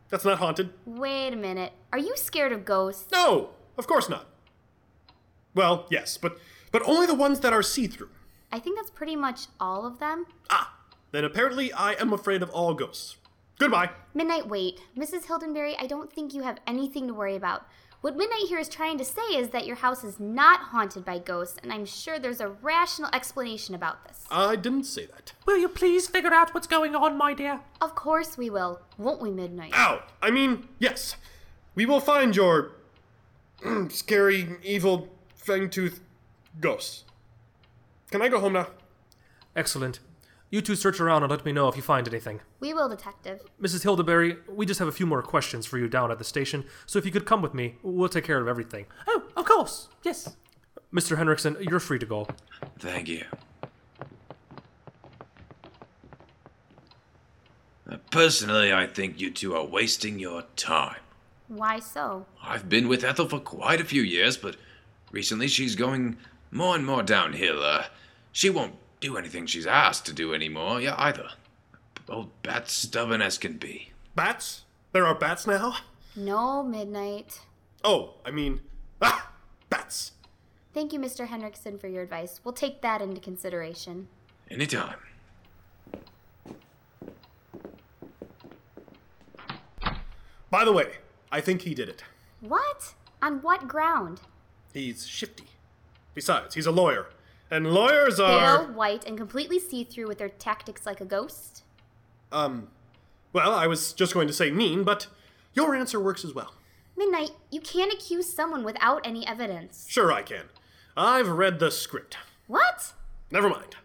That's 0.09 0.25
not 0.25 0.39
haunted. 0.39 0.71
Wait 0.85 1.33
a 1.33 1.37
minute. 1.37 1.73
Are 1.91 1.99
you 1.99 2.15
scared 2.17 2.51
of 2.51 2.65
ghosts? 2.65 3.11
No, 3.11 3.51
of 3.77 3.87
course 3.87 4.09
not. 4.09 4.27
Well, 5.53 5.85
yes, 5.89 6.17
but 6.17 6.37
but 6.71 6.81
only 6.85 7.05
the 7.05 7.13
ones 7.15 7.41
that 7.41 7.53
are 7.53 7.63
see-through. 7.63 8.09
I 8.51 8.59
think 8.59 8.77
that's 8.77 8.89
pretty 8.89 9.15
much 9.15 9.47
all 9.59 9.85
of 9.85 9.99
them. 9.99 10.25
Ah, 10.49 10.77
then 11.11 11.23
apparently 11.23 11.71
I 11.73 11.93
am 11.93 12.13
afraid 12.13 12.41
of 12.41 12.49
all 12.49 12.73
ghosts. 12.73 13.17
Goodbye. 13.59 13.91
Midnight, 14.13 14.47
wait. 14.47 14.81
Mrs. 14.97 15.25
Hildenberry, 15.25 15.75
I 15.79 15.85
don't 15.85 16.11
think 16.11 16.33
you 16.33 16.41
have 16.43 16.59
anything 16.65 17.07
to 17.07 17.13
worry 17.13 17.35
about. 17.35 17.65
What 18.01 18.17
Midnight 18.17 18.47
here 18.47 18.57
is 18.57 18.67
trying 18.67 18.97
to 18.97 19.05
say 19.05 19.21
is 19.35 19.49
that 19.49 19.67
your 19.67 19.75
house 19.75 20.03
is 20.03 20.19
not 20.19 20.59
haunted 20.59 21.05
by 21.05 21.19
ghosts, 21.19 21.59
and 21.61 21.71
I'm 21.71 21.85
sure 21.85 22.17
there's 22.17 22.41
a 22.41 22.49
rational 22.49 23.11
explanation 23.13 23.75
about 23.75 24.07
this. 24.07 24.25
I 24.31 24.55
didn't 24.55 24.85
say 24.85 25.05
that. 25.05 25.33
Will 25.45 25.57
you 25.57 25.67
please 25.67 26.07
figure 26.07 26.33
out 26.33 26.55
what's 26.55 26.65
going 26.65 26.95
on, 26.95 27.15
my 27.15 27.35
dear? 27.35 27.59
Of 27.79 27.93
course 27.93 28.39
we 28.39 28.49
will, 28.49 28.81
won't 28.97 29.21
we, 29.21 29.29
Midnight? 29.29 29.73
Ow! 29.75 30.01
I 30.19 30.31
mean, 30.31 30.67
yes. 30.79 31.15
We 31.75 31.85
will 31.85 31.99
find 31.99 32.35
your 32.35 32.71
scary, 33.89 34.55
evil, 34.63 35.09
fangtooth 35.39 35.99
ghosts. 36.59 37.03
Can 38.09 38.23
I 38.23 38.29
go 38.29 38.39
home 38.39 38.53
now? 38.53 38.67
Excellent. 39.55 39.99
You 40.51 40.59
two 40.61 40.75
search 40.75 40.99
around 40.99 41.23
and 41.23 41.31
let 41.31 41.45
me 41.45 41.53
know 41.53 41.69
if 41.69 41.77
you 41.77 41.81
find 41.81 42.05
anything. 42.09 42.41
We 42.59 42.73
will, 42.73 42.89
Detective. 42.89 43.39
Mrs. 43.61 43.85
Hildenberry, 43.85 44.37
we 44.49 44.65
just 44.65 44.79
have 44.79 44.87
a 44.89 44.91
few 44.91 45.05
more 45.05 45.23
questions 45.23 45.65
for 45.65 45.77
you 45.77 45.87
down 45.87 46.11
at 46.11 46.17
the 46.17 46.25
station, 46.25 46.65
so 46.85 46.99
if 46.99 47.05
you 47.05 47.11
could 47.11 47.25
come 47.25 47.41
with 47.41 47.53
me, 47.53 47.75
we'll 47.81 48.09
take 48.09 48.25
care 48.25 48.39
of 48.41 48.49
everything. 48.49 48.85
Oh, 49.07 49.23
of 49.37 49.45
course. 49.45 49.87
Yes. 50.03 50.35
Mr. 50.93 51.17
Henriksen, 51.17 51.55
you're 51.61 51.79
free 51.79 51.99
to 51.99 52.05
go. 52.05 52.27
Thank 52.79 53.07
you. 53.07 53.23
Uh, 57.89 57.95
Personally, 58.11 58.73
I 58.73 58.87
think 58.87 59.21
you 59.21 59.31
two 59.31 59.55
are 59.55 59.63
wasting 59.65 60.19
your 60.19 60.43
time. 60.57 60.99
Why 61.47 61.79
so? 61.79 62.25
I've 62.43 62.67
been 62.67 62.89
with 62.89 63.05
Ethel 63.05 63.29
for 63.29 63.39
quite 63.39 63.79
a 63.79 63.85
few 63.85 64.01
years, 64.01 64.35
but 64.35 64.57
recently 65.11 65.47
she's 65.47 65.77
going 65.77 66.17
more 66.51 66.75
and 66.75 66.85
more 66.85 67.03
downhill. 67.03 67.63
Uh, 67.63 67.85
she 68.33 68.49
won't 68.49 68.75
do 69.01 69.17
anything 69.17 69.47
she's 69.47 69.67
asked 69.67 70.05
to 70.05 70.13
do 70.13 70.33
anymore, 70.33 70.79
yeah, 70.79 70.95
either. 70.97 71.27
Old 72.07 72.29
bat's 72.43 72.71
stubborn 72.73 73.21
as 73.21 73.37
can 73.37 73.57
be. 73.57 73.91
Bats? 74.15 74.63
There 74.93 75.05
are 75.05 75.15
bats 75.15 75.45
now? 75.47 75.77
No, 76.15 76.63
Midnight. 76.63 77.41
Oh, 77.83 78.15
I 78.25 78.31
mean, 78.31 78.61
ah, 79.01 79.31
bats. 79.69 80.11
Thank 80.73 80.93
you, 80.93 80.99
Mr. 80.99 81.27
Henriksen, 81.27 81.79
for 81.79 81.87
your 81.87 82.03
advice. 82.03 82.39
We'll 82.43 82.53
take 82.53 82.81
that 82.81 83.01
into 83.01 83.19
consideration. 83.19 84.07
Anytime. 84.49 84.97
By 90.49 90.65
the 90.65 90.73
way, 90.73 90.97
I 91.31 91.41
think 91.41 91.61
he 91.61 91.73
did 91.73 91.89
it. 91.89 92.03
What? 92.41 92.93
On 93.21 93.41
what 93.41 93.67
ground? 93.67 94.21
He's 94.73 95.07
shifty. 95.07 95.45
Besides, 96.13 96.55
he's 96.55 96.65
a 96.65 96.71
lawyer, 96.71 97.07
and 97.51 97.71
lawyers 97.71 98.19
are. 98.19 98.59
Pale, 98.59 98.73
white, 98.73 99.05
and 99.05 99.17
completely 99.17 99.59
see 99.59 99.83
through 99.83 100.07
with 100.07 100.17
their 100.17 100.29
tactics 100.29 100.85
like 100.85 101.01
a 101.01 101.05
ghost? 101.05 101.63
Um, 102.31 102.69
well, 103.33 103.53
I 103.53 103.67
was 103.67 103.93
just 103.93 104.13
going 104.13 104.27
to 104.27 104.33
say 104.33 104.49
mean, 104.49 104.83
but 104.83 105.07
your 105.53 105.75
answer 105.75 105.99
works 105.99 106.23
as 106.25 106.33
well. 106.33 106.53
Midnight, 106.97 107.31
you 107.51 107.61
can't 107.61 107.93
accuse 107.93 108.31
someone 108.31 108.63
without 108.63 109.05
any 109.05 109.27
evidence. 109.27 109.85
Sure, 109.89 110.11
I 110.11 110.21
can. 110.21 110.45
I've 110.95 111.29
read 111.29 111.59
the 111.59 111.71
script. 111.71 112.17
What? 112.47 112.93
Never 113.29 113.49
mind. 113.49 113.75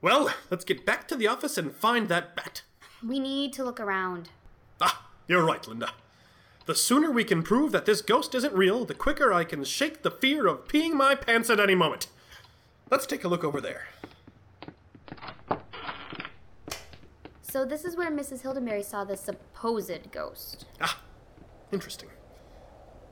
Well, 0.00 0.32
let's 0.50 0.64
get 0.64 0.86
back 0.86 1.08
to 1.08 1.16
the 1.16 1.26
office 1.26 1.56
and 1.58 1.74
find 1.74 2.08
that 2.08 2.36
bat. 2.36 2.62
We 3.06 3.18
need 3.18 3.52
to 3.54 3.64
look 3.64 3.80
around. 3.80 4.30
Ah, 4.80 5.08
you're 5.26 5.44
right, 5.44 5.66
Linda. 5.66 5.92
The 6.66 6.74
sooner 6.74 7.10
we 7.10 7.24
can 7.24 7.42
prove 7.42 7.72
that 7.72 7.86
this 7.86 8.02
ghost 8.02 8.34
isn't 8.34 8.54
real, 8.54 8.84
the 8.84 8.94
quicker 8.94 9.32
I 9.32 9.44
can 9.44 9.62
shake 9.64 10.02
the 10.02 10.10
fear 10.10 10.46
of 10.46 10.66
peeing 10.66 10.94
my 10.94 11.14
pants 11.14 11.50
at 11.50 11.60
any 11.60 11.74
moment. 11.74 12.08
Let's 12.90 13.06
take 13.06 13.24
a 13.24 13.28
look 13.28 13.42
over 13.42 13.60
there. 13.60 13.88
So, 17.42 17.64
this 17.64 17.84
is 17.84 17.96
where 17.96 18.10
Mrs. 18.10 18.42
Hildenberry 18.42 18.84
saw 18.84 19.02
the 19.04 19.16
supposed 19.16 20.12
ghost. 20.12 20.66
Ah, 20.80 21.00
interesting. 21.72 22.10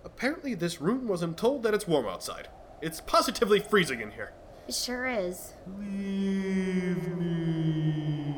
Apparently, 0.05 0.55
this 0.55 0.81
room 0.81 1.09
wasn't 1.09 1.37
told 1.37 1.63
that 1.65 1.75
it's 1.75 1.89
warm 1.89 2.07
outside. 2.07 2.49
It's 2.83 3.01
positively 3.01 3.59
freezing 3.59 4.01
in 4.01 4.13
here. 4.13 4.33
It 4.69 4.75
sure 4.75 5.07
is. 5.07 5.55
Leave 5.79 7.09
me. 7.17 8.35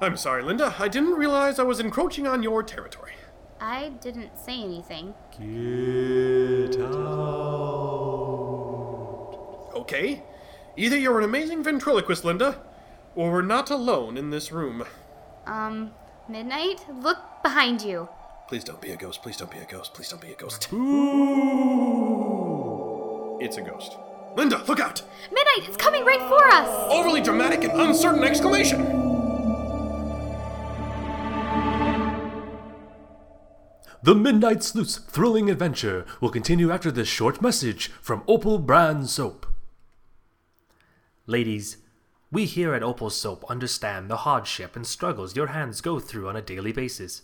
I'm 0.00 0.16
sorry, 0.16 0.42
Linda. 0.42 0.74
I 0.78 0.88
didn't 0.88 1.14
realize 1.14 1.58
I 1.58 1.64
was 1.64 1.80
encroaching 1.80 2.26
on 2.26 2.42
your 2.42 2.62
territory. 2.62 3.14
I 3.60 3.88
didn't 4.00 4.38
say 4.38 4.62
anything. 4.62 5.14
Get 5.32 6.78
out. 6.80 6.92
Okay. 9.74 10.22
Either 10.76 10.98
you're 10.98 11.18
an 11.18 11.24
amazing 11.24 11.62
ventriloquist, 11.62 12.24
Linda, 12.24 12.60
or 13.14 13.32
we're 13.32 13.42
not 13.42 13.70
alone 13.70 14.18
in 14.18 14.28
this 14.30 14.52
room. 14.52 14.84
Um, 15.46 15.92
Midnight? 16.28 16.84
Look 17.00 17.18
behind 17.42 17.80
you. 17.80 18.08
Please 18.48 18.62
don't 18.62 18.80
be 18.80 18.90
a 18.90 18.96
ghost. 18.96 19.22
Please 19.22 19.38
don't 19.38 19.50
be 19.50 19.58
a 19.58 19.64
ghost. 19.64 19.94
Please 19.94 20.10
don't 20.10 20.20
be 20.20 20.32
a 20.32 20.36
ghost. 20.36 20.68
It's 23.40 23.56
a 23.56 23.62
ghost. 23.62 23.96
Linda, 24.36 24.62
look 24.68 24.80
out! 24.80 25.02
Midnight, 25.32 25.66
it's 25.66 25.78
coming 25.78 26.04
right 26.04 26.20
for 26.28 26.46
us! 26.48 26.68
Overly 26.90 27.22
dramatic 27.22 27.64
and 27.64 27.72
uncertain 27.80 28.22
exclamation! 28.22 28.84
The 34.02 34.14
Midnight 34.14 34.62
Sleuth's 34.62 34.98
thrilling 34.98 35.48
adventure 35.48 36.04
will 36.20 36.28
continue 36.28 36.70
after 36.70 36.90
this 36.90 37.08
short 37.08 37.40
message 37.40 37.88
from 38.02 38.22
Opal 38.28 38.58
Brand 38.58 39.08
Soap. 39.08 39.46
Ladies, 41.28 41.78
we 42.30 42.44
here 42.44 42.72
at 42.72 42.84
Opal 42.84 43.10
Soap 43.10 43.44
understand 43.48 44.08
the 44.08 44.18
hardship 44.18 44.76
and 44.76 44.86
struggles 44.86 45.34
your 45.34 45.48
hands 45.48 45.80
go 45.80 45.98
through 45.98 46.28
on 46.28 46.36
a 46.36 46.40
daily 46.40 46.70
basis. 46.70 47.22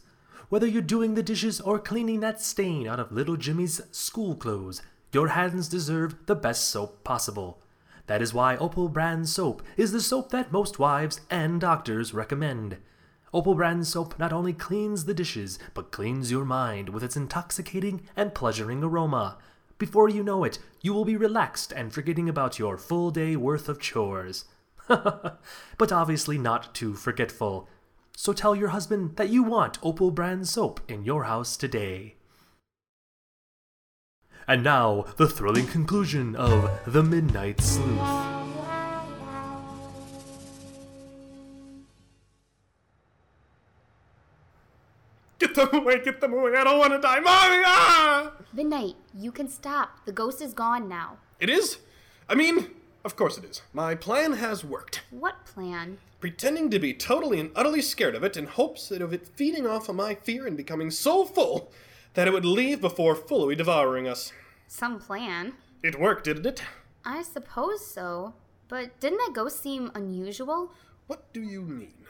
Whether 0.49 0.66
you're 0.66 0.82
doing 0.82 1.14
the 1.14 1.23
dishes 1.23 1.61
or 1.61 1.78
cleaning 1.78 2.18
that 2.18 2.40
stain 2.40 2.88
out 2.88 2.99
of 2.99 3.12
little 3.12 3.37
Jimmy's 3.37 3.80
school 3.92 4.35
clothes, 4.35 4.82
your 5.12 5.28
hands 5.28 5.68
deserve 5.68 6.16
the 6.26 6.35
best 6.35 6.64
soap 6.64 7.04
possible. 7.04 7.62
That 8.09 8.21
is 8.21 8.35
why 8.35 8.56
Opal 8.56 8.88
Brand 8.88 9.28
Soap 9.28 9.62
is 9.76 9.92
the 9.92 10.00
soap 10.00 10.30
that 10.30 10.50
most 10.50 10.80
wives 10.80 11.21
and 11.30 11.61
doctors 11.61 12.12
recommend. 12.12 12.78
Opal 13.32 13.54
Brand 13.54 13.87
Soap 13.87 14.18
not 14.18 14.32
only 14.32 14.52
cleans 14.52 15.04
the 15.04 15.14
dishes, 15.14 15.61
but 15.75 15.92
cleans 15.92 16.28
your 16.28 16.44
mind 16.44 16.88
with 16.88 17.04
its 17.04 17.16
intoxicating 17.16 18.02
and 18.16 18.35
pleasuring 18.35 18.82
aroma. 18.82 19.38
Before 19.82 20.08
you 20.08 20.22
know 20.22 20.44
it, 20.44 20.60
you 20.80 20.94
will 20.94 21.04
be 21.04 21.16
relaxed 21.16 21.72
and 21.72 21.92
forgetting 21.92 22.28
about 22.28 22.56
your 22.56 22.78
full 22.78 23.10
day 23.10 23.34
worth 23.34 23.68
of 23.68 23.80
chores. 23.80 24.44
but 24.86 25.90
obviously 25.90 26.38
not 26.38 26.72
too 26.72 26.94
forgetful. 26.94 27.68
So 28.16 28.32
tell 28.32 28.54
your 28.54 28.68
husband 28.68 29.16
that 29.16 29.30
you 29.30 29.42
want 29.42 29.80
Opal 29.82 30.12
Brand 30.12 30.46
Soap 30.46 30.80
in 30.86 31.04
your 31.04 31.24
house 31.24 31.56
today. 31.56 32.14
And 34.46 34.62
now, 34.62 35.04
the 35.16 35.28
thrilling 35.28 35.66
conclusion 35.66 36.36
of 36.36 36.70
The 36.86 37.02
Midnight 37.02 37.60
Sleuth. 37.60 38.31
Get 45.42 45.56
them 45.56 45.68
away, 45.75 45.99
get 46.04 46.20
them 46.20 46.32
away. 46.34 46.54
I 46.56 46.62
don't 46.62 46.78
want 46.78 46.92
to 46.92 47.00
die. 47.00 47.18
Mommy! 47.18 47.62
Ah! 47.66 48.32
Midnight, 48.52 48.94
you 49.12 49.32
can 49.32 49.49
stop. 49.49 50.04
The 50.06 50.12
ghost 50.12 50.40
is 50.40 50.54
gone 50.54 50.88
now. 50.88 51.16
It 51.40 51.50
is? 51.50 51.78
I 52.28 52.37
mean, 52.37 52.68
Of 53.04 53.16
course 53.16 53.37
it 53.37 53.44
is. 53.44 53.62
My 53.72 53.96
plan 53.96 54.34
has 54.34 54.64
worked. 54.64 55.02
What 55.11 55.44
plan? 55.44 55.99
Pretending 56.20 56.70
to 56.70 56.78
be 56.78 56.94
totally 56.94 57.40
and 57.40 57.50
utterly 57.56 57.82
scared 57.82 58.14
of 58.14 58.22
it 58.22 58.37
in 58.37 58.46
hopes 58.46 58.88
that 58.88 59.02
of 59.02 59.12
it 59.12 59.26
feeding 59.26 59.66
off 59.66 59.88
of 59.88 59.96
my 59.96 60.14
fear 60.14 60.46
and 60.46 60.56
becoming 60.56 60.92
so 60.92 61.25
full 61.25 61.72
that 62.14 62.28
it 62.28 62.32
would 62.32 62.44
leave 62.44 62.80
before 62.80 63.16
fully 63.16 63.56
devouring 63.56 64.06
us. 64.06 64.32
Some 64.68 65.00
plan. 65.00 65.54
It 65.82 65.99
worked, 65.99 66.22
didn't 66.26 66.46
it? 66.46 66.62
I 67.04 67.22
suppose 67.25 67.84
so. 67.84 68.34
But 68.68 69.00
didn't 69.00 69.18
that 69.18 69.32
ghost 69.34 69.61
seem 69.61 69.90
unusual? 69.96 70.72
What 71.08 71.32
do 71.32 71.42
you 71.42 71.62
mean? 71.62 72.04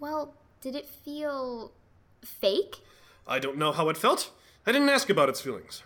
Well, 0.00 0.34
did 0.60 0.74
it 0.74 0.88
feel 0.88 1.70
fake? 2.24 2.80
I 3.26 3.38
don't 3.38 3.58
know 3.58 3.72
how 3.72 3.88
it 3.88 3.96
felt. 3.96 4.30
I 4.66 4.72
didn't 4.72 4.88
ask 4.88 5.10
about 5.10 5.28
its 5.28 5.40
feelings. 5.40 5.82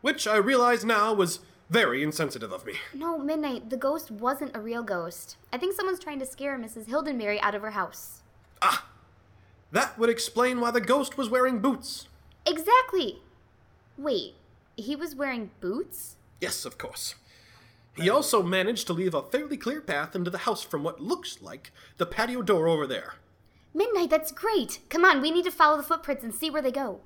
Which 0.00 0.26
I 0.26 0.36
realize 0.36 0.84
now 0.84 1.12
was 1.14 1.40
very 1.70 2.02
insensitive 2.02 2.52
of 2.52 2.66
me. 2.66 2.74
No, 2.92 3.18
Midnight, 3.18 3.70
the 3.70 3.76
ghost 3.76 4.10
wasn't 4.10 4.54
a 4.54 4.60
real 4.60 4.82
ghost. 4.82 5.36
I 5.52 5.58
think 5.58 5.74
someone's 5.74 5.98
trying 5.98 6.18
to 6.20 6.26
scare 6.26 6.58
Mrs. 6.58 6.86
Hildenberry 6.86 7.38
out 7.40 7.54
of 7.54 7.62
her 7.62 7.70
house. 7.70 8.22
Ah! 8.60 8.86
That 9.72 9.98
would 9.98 10.10
explain 10.10 10.60
why 10.60 10.70
the 10.70 10.80
ghost 10.80 11.16
was 11.16 11.28
wearing 11.30 11.58
boots. 11.60 12.08
Exactly! 12.46 13.22
Wait, 13.96 14.34
he 14.76 14.94
was 14.94 15.14
wearing 15.14 15.50
boots? 15.60 16.16
Yes, 16.40 16.64
of 16.64 16.78
course. 16.78 17.14
He 17.96 18.10
also 18.10 18.42
managed 18.42 18.86
to 18.88 18.92
leave 18.92 19.14
a 19.14 19.22
fairly 19.22 19.56
clear 19.56 19.80
path 19.80 20.16
into 20.16 20.30
the 20.30 20.38
house 20.38 20.62
from 20.62 20.82
what 20.82 21.00
looks 21.00 21.40
like 21.40 21.72
the 21.96 22.06
patio 22.06 22.42
door 22.42 22.66
over 22.68 22.86
there. 22.86 23.14
Midnight, 23.74 24.08
that's 24.08 24.30
great! 24.30 24.78
Come 24.88 25.04
on, 25.04 25.20
we 25.20 25.32
need 25.32 25.44
to 25.44 25.50
follow 25.50 25.76
the 25.76 25.82
footprints 25.82 26.22
and 26.22 26.32
see 26.32 26.48
where 26.48 26.62
they 26.62 26.70
go. 26.70 27.00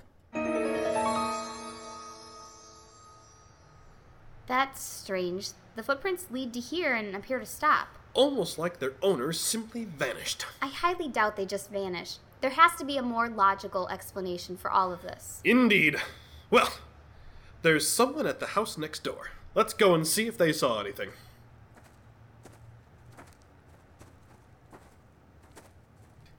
That's 4.46 4.82
strange. 4.82 5.48
The 5.76 5.82
footprints 5.82 6.26
lead 6.30 6.52
to 6.54 6.60
here 6.60 6.94
and 6.94 7.14
appear 7.16 7.38
to 7.38 7.46
stop. 7.46 7.88
Almost 8.12 8.58
like 8.58 8.78
their 8.78 8.94
owners 9.02 9.40
simply 9.40 9.84
vanished. 9.84 10.44
I 10.60 10.66
highly 10.66 11.08
doubt 11.08 11.36
they 11.36 11.46
just 11.46 11.70
vanished. 11.70 12.18
There 12.40 12.50
has 12.50 12.74
to 12.78 12.84
be 12.84 12.96
a 12.96 13.02
more 13.02 13.28
logical 13.28 13.88
explanation 13.88 14.56
for 14.56 14.70
all 14.70 14.92
of 14.92 15.02
this. 15.02 15.40
Indeed. 15.44 15.96
Well, 16.50 16.72
there's 17.62 17.88
someone 17.88 18.26
at 18.26 18.40
the 18.40 18.46
house 18.46 18.78
next 18.78 19.04
door. 19.04 19.30
Let's 19.54 19.72
go 19.74 19.94
and 19.94 20.06
see 20.06 20.26
if 20.26 20.38
they 20.38 20.52
saw 20.52 20.80
anything. 20.80 21.10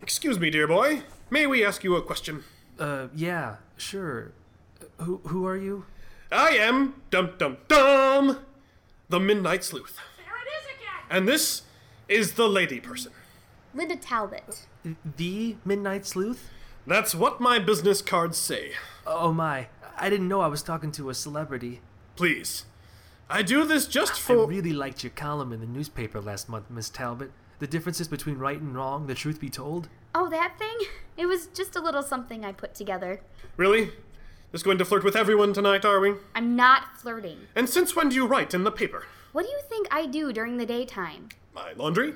Excuse 0.09 0.39
me, 0.39 0.49
dear 0.49 0.65
boy. 0.65 1.03
May 1.29 1.45
we 1.45 1.63
ask 1.63 1.83
you 1.83 1.95
a 1.95 2.01
question? 2.01 2.43
Uh, 2.79 3.09
yeah, 3.13 3.57
sure. 3.77 4.31
Uh, 4.81 5.03
Who, 5.03 5.17
who 5.27 5.45
are 5.45 5.55
you? 5.55 5.85
I 6.31 6.49
am 6.57 7.03
dum 7.11 7.33
dum 7.37 7.57
dum 7.67 8.39
the 9.07 9.19
Midnight 9.19 9.63
Sleuth. 9.63 9.99
There 10.17 10.25
it 10.25 10.49
is 10.59 10.65
again! 10.65 11.05
And 11.11 11.27
this 11.27 11.61
is 12.07 12.33
the 12.33 12.49
lady 12.49 12.79
person. 12.79 13.11
Linda 13.75 13.97
Talbot. 13.97 14.65
The 15.15 15.57
Midnight 15.63 16.07
Sleuth? 16.07 16.49
That's 16.87 17.13
what 17.13 17.39
my 17.39 17.59
business 17.59 18.01
cards 18.01 18.39
say. 18.39 18.71
Oh 19.05 19.31
my, 19.31 19.67
I 19.95 20.09
didn't 20.09 20.27
know 20.27 20.41
I 20.41 20.47
was 20.47 20.63
talking 20.63 20.91
to 20.93 21.11
a 21.11 21.13
celebrity. 21.13 21.81
Please. 22.15 22.65
I 23.29 23.43
do 23.43 23.63
this 23.63 23.85
just 23.85 24.19
for. 24.19 24.45
I 24.45 24.47
really 24.47 24.73
liked 24.73 25.03
your 25.03 25.11
column 25.11 25.53
in 25.53 25.59
the 25.59 25.67
newspaper 25.67 26.19
last 26.19 26.49
month, 26.49 26.71
Miss 26.71 26.89
Talbot. 26.89 27.29
The 27.59 27.67
differences 27.67 28.07
between 28.07 28.37
right 28.39 28.59
and 28.59 28.73
wrong, 28.73 29.05
the 29.05 29.13
truth 29.13 29.39
be 29.39 29.49
told. 29.49 29.87
Oh, 30.13 30.29
that 30.29 30.57
thing? 30.57 30.75
It 31.17 31.25
was 31.27 31.47
just 31.47 31.75
a 31.75 31.81
little 31.81 32.01
something 32.01 32.43
I 32.43 32.51
put 32.51 32.73
together. 32.73 33.21
Really? 33.57 33.91
Just 34.51 34.65
going 34.65 34.77
to 34.79 34.85
flirt 34.85 35.03
with 35.03 35.15
everyone 35.15 35.53
tonight, 35.53 35.85
are 35.85 35.99
we? 35.99 36.15
I'm 36.33 36.55
not 36.55 36.97
flirting. 36.97 37.39
And 37.55 37.69
since 37.69 37.95
when 37.95 38.09
do 38.09 38.15
you 38.15 38.25
write 38.25 38.53
in 38.53 38.63
the 38.63 38.71
paper? 38.71 39.05
What 39.31 39.43
do 39.43 39.49
you 39.49 39.59
think 39.69 39.87
I 39.91 40.07
do 40.07 40.33
during 40.33 40.57
the 40.57 40.65
daytime? 40.65 41.29
My 41.53 41.73
laundry? 41.73 42.15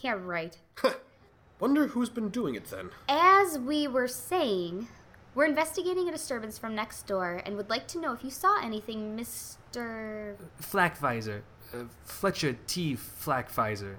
Yeah, 0.00 0.16
right. 0.20 0.56
Wonder 1.60 1.86
who's 1.88 2.08
been 2.08 2.30
doing 2.30 2.54
it 2.56 2.64
then. 2.64 2.90
As 3.08 3.58
we 3.58 3.86
were 3.86 4.08
saying, 4.08 4.88
we're 5.34 5.44
investigating 5.44 6.08
a 6.08 6.12
disturbance 6.12 6.58
from 6.58 6.74
next 6.74 7.06
door 7.06 7.40
and 7.44 7.56
would 7.56 7.70
like 7.70 7.86
to 7.88 8.00
know 8.00 8.12
if 8.12 8.24
you 8.24 8.30
saw 8.30 8.60
anything, 8.64 9.16
Mr. 9.16 10.34
Flackvisor. 10.60 11.42
Uh, 11.72 11.84
Fletcher 12.04 12.56
T. 12.66 12.96
Flackvisor. 12.96 13.98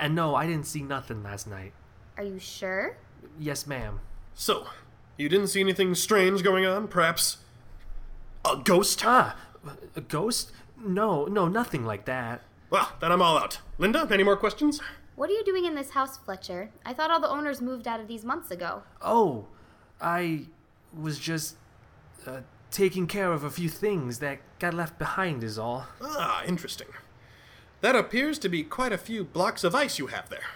And 0.00 0.14
no, 0.14 0.34
I 0.34 0.46
didn't 0.46 0.66
see 0.66 0.82
nothing 0.82 1.22
last 1.22 1.46
night. 1.46 1.72
Are 2.16 2.24
you 2.24 2.38
sure? 2.38 2.96
Yes, 3.38 3.66
ma'am. 3.66 4.00
So, 4.34 4.66
you 5.16 5.28
didn't 5.28 5.48
see 5.48 5.60
anything 5.60 5.94
strange 5.94 6.42
going 6.42 6.64
on? 6.66 6.88
Perhaps 6.88 7.38
a 8.44 8.56
ghost? 8.56 9.02
Ah, 9.04 9.36
a 9.96 10.00
ghost? 10.00 10.52
No, 10.78 11.24
no, 11.26 11.48
nothing 11.48 11.84
like 11.84 12.04
that. 12.04 12.42
Well, 12.70 12.92
then 13.00 13.12
I'm 13.12 13.22
all 13.22 13.38
out. 13.38 13.58
Linda, 13.78 14.06
any 14.10 14.22
more 14.24 14.36
questions? 14.36 14.80
What 15.16 15.30
are 15.30 15.32
you 15.32 15.44
doing 15.44 15.64
in 15.64 15.74
this 15.74 15.90
house, 15.90 16.16
Fletcher? 16.18 16.70
I 16.84 16.92
thought 16.92 17.10
all 17.10 17.20
the 17.20 17.28
owners 17.28 17.60
moved 17.60 17.86
out 17.86 18.00
of 18.00 18.08
these 18.08 18.24
months 18.24 18.50
ago. 18.50 18.82
Oh, 19.00 19.46
I 20.00 20.46
was 20.92 21.18
just 21.18 21.56
uh, 22.26 22.40
taking 22.70 23.06
care 23.06 23.32
of 23.32 23.44
a 23.44 23.50
few 23.50 23.68
things 23.68 24.18
that 24.18 24.38
got 24.58 24.74
left 24.74 24.98
behind, 24.98 25.44
is 25.44 25.58
all. 25.58 25.86
Ah, 26.02 26.42
interesting. 26.44 26.88
That 27.80 27.94
appears 27.94 28.38
to 28.40 28.48
be 28.48 28.64
quite 28.64 28.92
a 28.92 28.98
few 28.98 29.24
blocks 29.24 29.62
of 29.62 29.74
ice 29.74 29.98
you 29.98 30.08
have 30.08 30.28
there. 30.28 30.46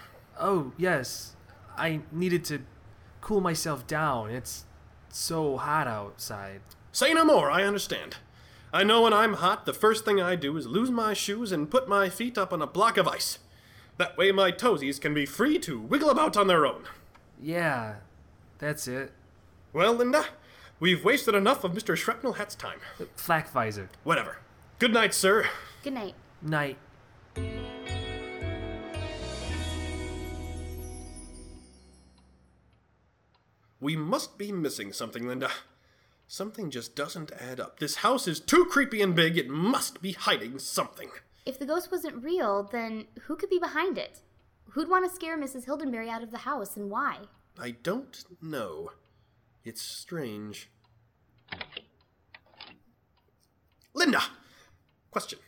Oh, 0.40 0.72
yes. 0.76 1.36
I 1.78 2.00
needed 2.12 2.44
to 2.46 2.60
cool 3.20 3.40
myself 3.40 3.86
down. 3.86 4.30
It's 4.30 4.64
so 5.08 5.56
hot 5.56 5.86
outside. 5.86 6.60
Say 6.92 7.14
no 7.14 7.24
more, 7.24 7.50
I 7.50 7.64
understand. 7.64 8.16
I 8.72 8.84
know 8.84 9.02
when 9.02 9.12
I'm 9.12 9.34
hot, 9.34 9.64
the 9.64 9.72
first 9.72 10.04
thing 10.04 10.20
I 10.20 10.36
do 10.36 10.56
is 10.56 10.66
lose 10.66 10.90
my 10.90 11.14
shoes 11.14 11.52
and 11.52 11.70
put 11.70 11.88
my 11.88 12.10
feet 12.10 12.36
up 12.36 12.52
on 12.52 12.60
a 12.60 12.66
block 12.66 12.96
of 12.98 13.08
ice. 13.08 13.38
That 13.96 14.16
way 14.16 14.30
my 14.30 14.52
toesies 14.52 15.00
can 15.00 15.14
be 15.14 15.26
free 15.26 15.58
to 15.60 15.80
wiggle 15.80 16.10
about 16.10 16.36
on 16.36 16.46
their 16.46 16.66
own. 16.66 16.84
Yeah, 17.40 17.96
that's 18.58 18.86
it. 18.86 19.12
Well, 19.72 19.94
Linda, 19.94 20.26
we've 20.80 21.04
wasted 21.04 21.34
enough 21.34 21.64
of 21.64 21.72
Mr. 21.72 21.96
Shrapnel 21.96 22.34
Hat's 22.34 22.54
time. 22.54 22.78
Flackvisor. 23.16 23.88
Whatever. 24.04 24.38
Good 24.78 24.92
night, 24.92 25.14
sir. 25.14 25.46
Good 25.82 25.94
night. 25.94 26.14
Night. 26.42 26.76
We 33.88 33.96
must 33.96 34.36
be 34.36 34.52
missing 34.52 34.92
something, 34.92 35.26
Linda. 35.26 35.50
Something 36.26 36.70
just 36.70 36.94
doesn't 36.94 37.32
add 37.32 37.58
up. 37.58 37.80
This 37.80 37.96
house 37.96 38.28
is 38.28 38.38
too 38.38 38.66
creepy 38.66 39.00
and 39.00 39.16
big. 39.16 39.38
It 39.38 39.48
must 39.48 40.02
be 40.02 40.12
hiding 40.12 40.58
something. 40.58 41.08
If 41.46 41.58
the 41.58 41.64
ghost 41.64 41.90
wasn't 41.90 42.22
real, 42.22 42.68
then 42.70 43.06
who 43.22 43.34
could 43.34 43.48
be 43.48 43.58
behind 43.58 43.96
it? 43.96 44.20
Who'd 44.72 44.90
want 44.90 45.08
to 45.08 45.14
scare 45.16 45.38
Mrs. 45.38 45.64
Hildenberry 45.64 46.10
out 46.10 46.22
of 46.22 46.30
the 46.30 46.44
house 46.44 46.76
and 46.76 46.90
why? 46.90 47.20
I 47.58 47.76
don't 47.82 48.26
know. 48.42 48.90
It's 49.64 49.80
strange. 49.80 50.68
Linda! 53.94 54.20
Question. 55.10 55.38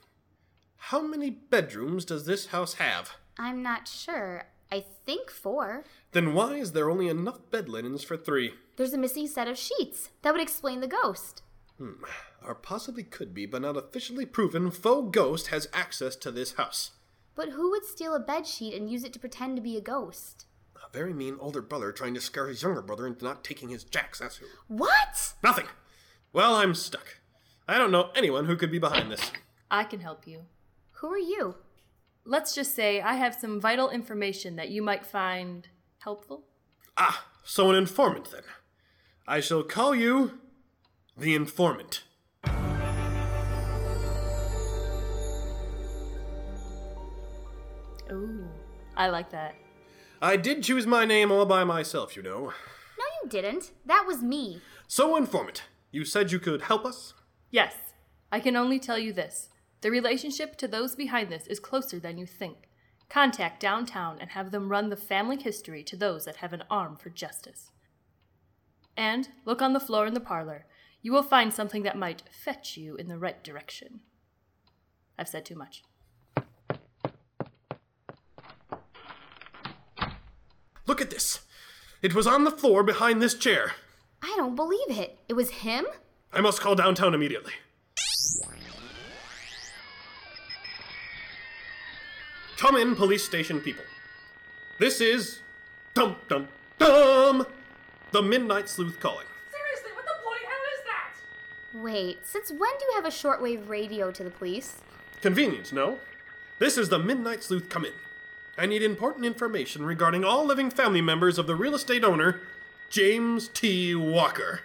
How 0.79 1.03
many 1.03 1.29
bedrooms 1.29 2.07
does 2.07 2.25
this 2.25 2.47
house 2.47 2.73
have? 2.77 3.17
I'm 3.37 3.63
not 3.63 3.87
sure. 3.87 4.47
I 4.73 4.85
think 5.05 5.31
four. 5.31 5.85
Then 6.13 6.35
why 6.35 6.55
is 6.55 6.73
there 6.73 6.91
only 6.91 7.09
enough 7.09 7.51
bed 7.51 7.69
linens 7.69 8.05
for 8.05 8.17
three? 8.17 8.55
There's 8.77 8.93
a 8.93 8.99
missing 8.99 9.27
set 9.27 9.49
of 9.49 9.59
sheets. 9.59 10.11
That 10.23 10.33
would 10.33 10.43
explain 10.43 10.81
the 10.81 10.87
ghost. 10.87 11.43
Hmm. 11.79 12.05
Or 12.45 12.55
possibly 12.55 13.03
could 13.03 13.35
be, 13.35 13.47
but 13.47 13.63
not 13.63 13.77
officially 13.77 14.27
proven, 14.27 14.71
faux 14.71 15.11
ghost 15.11 15.49
has 15.49 15.69
access 15.73 16.17
to 16.17 16.31
this 16.31 16.55
house. 16.55 16.93
But 17.35 17.51
who 17.51 17.71
would 17.71 17.85
steal 17.85 18.15
a 18.15 18.21
bed 18.21 18.47
sheet 18.47 18.75
and 18.75 18.91
use 18.91 19.05
it 19.05 19.13
to 19.15 19.19
pretend 19.19 19.57
to 19.57 19.63
be 19.63 19.77
a 19.77 19.81
ghost? 19.81 20.47
A 20.77 20.93
very 20.93 21.13
mean 21.13 21.37
older 21.41 21.63
brother 21.63 21.93
trying 21.93 22.15
to 22.15 22.21
scare 22.21 22.49
his 22.49 22.63
younger 22.63 22.83
brother 22.83 23.07
into 23.07 23.25
not 23.25 23.45
taking 23.45 23.71
his 23.71 23.85
jacks, 23.85 24.19
that's 24.19 24.37
who. 24.37 24.47
What? 24.69 25.35
Nothing! 25.43 25.67
Well, 26.33 26.55
I'm 26.55 26.75
stuck. 26.75 27.19
I 27.67 27.77
don't 27.79 27.91
know 27.91 28.11
anyone 28.15 28.47
who 28.47 28.57
could 28.57 28.71
be 28.71 28.79
behind 28.79 29.11
this. 29.11 29.31
I 29.71 29.85
can 29.85 30.01
help 30.01 30.27
you. 30.27 30.43
Who 30.93 31.13
are 31.13 31.19
you? 31.19 31.57
Let's 32.25 32.55
just 32.55 32.75
say 32.75 33.01
I 33.01 33.15
have 33.15 33.35
some 33.35 33.61
vital 33.61 33.91
information 33.91 34.57
that 34.57 34.69
you 34.69 34.83
might 34.83 35.07
find 35.07 35.67
helpful. 36.01 36.45
Ah, 36.97 37.27
so 37.45 37.71
an 37.71 37.77
informant 37.77 38.31
then. 38.31 38.43
I 39.27 39.41
shall 39.41 39.63
call 39.63 39.95
you 39.95 40.39
the 41.17 41.35
informant. 41.35 42.03
Ooh, 48.13 48.49
I 48.97 49.09
like 49.09 49.31
that. 49.31 49.55
I 50.21 50.37
did 50.37 50.63
choose 50.63 50.87
my 50.87 51.05
name 51.05 51.33
all 51.33 51.47
by 51.47 51.65
myself, 51.65 52.17
you 52.17 52.23
know. 52.23 52.53
No, 52.99 53.05
you 53.23 53.29
didn't. 53.29 53.71
That 53.87 54.05
was 54.07 54.23
me. 54.23 54.61
So, 54.87 55.17
informant, 55.17 55.63
you 55.91 56.05
said 56.05 56.33
you 56.33 56.39
could 56.39 56.63
help 56.63 56.85
us? 56.85 57.15
Yes, 57.51 57.75
I 58.31 58.41
can 58.41 58.57
only 58.57 58.79
tell 58.79 58.99
you 58.99 59.13
this. 59.13 59.49
The 59.83 59.91
relationship 59.91 60.57
to 60.57 60.69
those 60.69 60.95
behind 60.95 61.31
this 61.31 61.47
is 61.47 61.59
closer 61.59 61.99
than 61.99 62.19
you 62.19 62.27
think. 62.27 62.69
Contact 63.09 63.61
downtown 63.61 64.19
and 64.21 64.31
have 64.31 64.51
them 64.51 64.69
run 64.69 64.91
the 64.91 64.97
family 64.97 65.37
history 65.37 65.83
to 65.85 65.97
those 65.97 66.25
that 66.27 66.37
have 66.37 66.53
an 66.53 66.65
arm 66.71 66.97
for 66.97 67.09
justice. 67.09 67.71
And 68.97 69.29
look 69.45 69.63
on 69.63 69.73
the 69.73 69.81
floor 69.81 70.07
in 70.07 70.15
the 70.15 70.21
parlor. 70.21 70.67
You 71.03 71.13
will 71.13 71.23
find 71.23 71.53
something 71.53 71.83
that 71.85 71.97
might 71.97 72.23
fetch 72.31 72.77
you 72.77 72.95
in 72.97 73.09
the 73.09 73.19
right 73.19 73.43
direction. 73.43 74.01
I've 75.19 75.29
said 75.29 75.47
too 75.47 75.55
much. 75.55 75.83
Look 80.87 81.01
at 81.01 81.11
this. 81.11 81.41
It 82.03 82.15
was 82.15 82.27
on 82.27 82.45
the 82.45 82.51
floor 82.51 82.83
behind 82.83 83.23
this 83.23 83.35
chair. 83.35 83.73
I 84.23 84.35
don't 84.37 84.57
believe 84.57 84.91
it. 84.91 85.19
It 85.29 85.35
was 85.35 85.51
him? 85.51 85.87
I 86.33 86.41
must 86.41 86.61
call 86.61 86.75
downtown 86.75 87.15
immediately. 87.15 87.53
Come 92.61 92.77
in, 92.77 92.95
police 92.95 93.25
station 93.25 93.59
people. 93.59 93.85
This 94.79 95.01
is. 95.01 95.41
Dum 95.95 96.17
dum 96.29 96.47
dum! 96.79 97.47
The 98.11 98.21
Midnight 98.21 98.69
Sleuth 98.69 99.01
calling. 99.01 99.27
Seriously, 99.51 99.93
what 99.95 100.05
the 100.05 100.13
bloody 100.23 100.45
hell 100.45 100.59
is 100.75 100.85
that? 100.85 101.83
Wait, 101.83 102.27
since 102.27 102.51
when 102.51 102.71
do 102.79 102.85
you 102.85 102.93
have 102.97 103.07
a 103.07 103.09
shortwave 103.09 103.67
radio 103.67 104.11
to 104.11 104.23
the 104.23 104.29
police? 104.29 104.83
Convenient, 105.23 105.73
no? 105.73 106.01
This 106.59 106.77
is 106.77 106.91
the 106.91 106.99
Midnight 106.99 107.43
Sleuth 107.43 107.71
come 107.71 107.87
in. 107.87 107.95
I 108.59 108.67
need 108.67 108.83
important 108.83 109.25
information 109.25 109.87
regarding 109.87 110.23
all 110.23 110.45
living 110.45 110.71
family 110.71 111.01
members 111.01 111.39
of 111.39 111.47
the 111.47 111.57
real 111.57 111.75
estate 111.75 112.05
owner, 112.05 112.43
James 112.91 113.49
T. 113.49 113.95
Walker. 113.95 114.61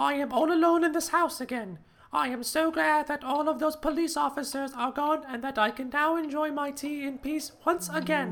I 0.00 0.14
am 0.14 0.32
all 0.32 0.50
alone 0.50 0.82
in 0.82 0.92
this 0.92 1.08
house 1.08 1.42
again. 1.42 1.78
I 2.10 2.28
am 2.28 2.42
so 2.42 2.70
glad 2.70 3.06
that 3.08 3.22
all 3.22 3.50
of 3.50 3.58
those 3.58 3.76
police 3.76 4.16
officers 4.16 4.72
are 4.74 4.90
gone 4.90 5.24
and 5.28 5.44
that 5.44 5.58
I 5.58 5.70
can 5.70 5.90
now 5.90 6.16
enjoy 6.16 6.50
my 6.50 6.70
tea 6.70 7.04
in 7.04 7.18
peace 7.18 7.52
once 7.66 7.90
again. 7.92 8.30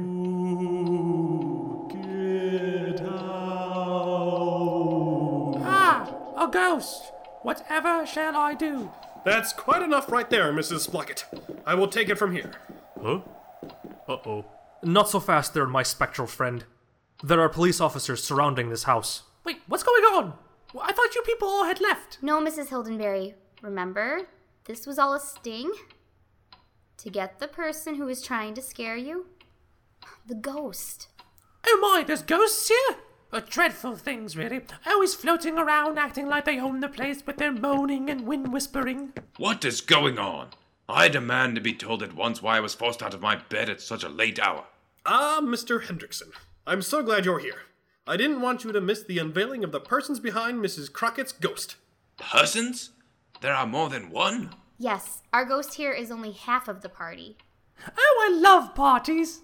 Get 1.90 3.02
out! 3.02 3.18
Ah, 5.60 6.10
a 6.38 6.48
ghost. 6.50 7.12
Whatever 7.42 8.06
shall 8.06 8.34
I 8.34 8.54
do? 8.54 8.90
That's 9.26 9.52
quite 9.52 9.82
enough 9.82 10.10
right 10.10 10.30
there, 10.30 10.50
Mrs. 10.54 10.80
Sprocket. 10.80 11.26
I 11.66 11.74
will 11.74 11.88
take 11.88 12.08
it 12.08 12.16
from 12.16 12.32
here. 12.32 12.52
Huh? 12.98 13.20
Uh 14.08 14.16
oh. 14.24 14.46
Not 14.82 15.10
so 15.10 15.20
fast 15.20 15.52
there, 15.52 15.66
my 15.66 15.82
spectral 15.82 16.28
friend. 16.28 16.64
There 17.22 17.42
are 17.42 17.50
police 17.50 17.78
officers 17.78 18.24
surrounding 18.24 18.70
this 18.70 18.84
house. 18.84 19.24
Wait, 19.44 19.58
what's 19.66 19.82
going 19.82 20.04
on? 20.04 20.32
Well, 20.74 20.84
I 20.86 20.92
thought 20.92 21.14
you 21.14 21.22
people 21.22 21.48
all 21.48 21.64
had 21.64 21.80
left. 21.80 22.18
No, 22.22 22.40
Mrs. 22.42 22.68
Hildenberry. 22.68 23.34
Remember, 23.62 24.28
this 24.64 24.86
was 24.86 24.98
all 24.98 25.14
a 25.14 25.20
sting? 25.20 25.72
To 26.98 27.10
get 27.10 27.38
the 27.38 27.48
person 27.48 27.94
who 27.94 28.04
was 28.04 28.22
trying 28.22 28.54
to 28.54 28.62
scare 28.62 28.96
you? 28.96 29.26
The 30.26 30.34
ghost. 30.34 31.08
Oh 31.66 31.78
my, 31.80 32.04
there's 32.04 32.22
ghosts 32.22 32.68
here? 32.68 32.96
Uh, 33.32 33.40
dreadful 33.46 33.96
things, 33.96 34.36
really. 34.36 34.60
Always 34.86 35.14
floating 35.14 35.58
around, 35.58 35.98
acting 35.98 36.28
like 36.28 36.44
they 36.44 36.58
own 36.58 36.80
the 36.80 36.88
place 36.88 37.22
with 37.26 37.36
their 37.36 37.52
moaning 37.52 38.08
and 38.08 38.26
wind 38.26 38.52
whispering. 38.52 39.12
What 39.36 39.64
is 39.64 39.80
going 39.80 40.18
on? 40.18 40.48
I 40.88 41.08
demand 41.08 41.54
to 41.54 41.60
be 41.60 41.74
told 41.74 42.02
at 42.02 42.14
once 42.14 42.42
why 42.42 42.56
I 42.56 42.60
was 42.60 42.74
forced 42.74 43.02
out 43.02 43.12
of 43.12 43.20
my 43.20 43.36
bed 43.36 43.68
at 43.68 43.82
such 43.82 44.02
a 44.02 44.08
late 44.08 44.38
hour. 44.38 44.64
Ah, 45.04 45.40
Mr. 45.42 45.82
Hendrickson. 45.82 46.30
I'm 46.66 46.80
so 46.80 47.02
glad 47.02 47.26
you're 47.26 47.38
here. 47.38 47.62
I 48.08 48.16
didn't 48.16 48.40
want 48.40 48.64
you 48.64 48.72
to 48.72 48.80
miss 48.80 49.02
the 49.02 49.18
unveiling 49.18 49.62
of 49.62 49.70
the 49.70 49.80
persons 49.80 50.18
behind 50.18 50.64
Mrs. 50.64 50.90
Crockett's 50.90 51.30
ghost. 51.30 51.76
Persons? 52.16 52.92
There 53.42 53.54
are 53.54 53.66
more 53.66 53.90
than 53.90 54.08
one? 54.08 54.54
Yes, 54.78 55.20
our 55.30 55.44
ghost 55.44 55.74
here 55.74 55.92
is 55.92 56.10
only 56.10 56.32
half 56.32 56.68
of 56.68 56.80
the 56.80 56.88
party. 56.88 57.36
Oh, 57.98 58.26
I 58.26 58.34
love 58.34 58.74
parties. 58.74 59.42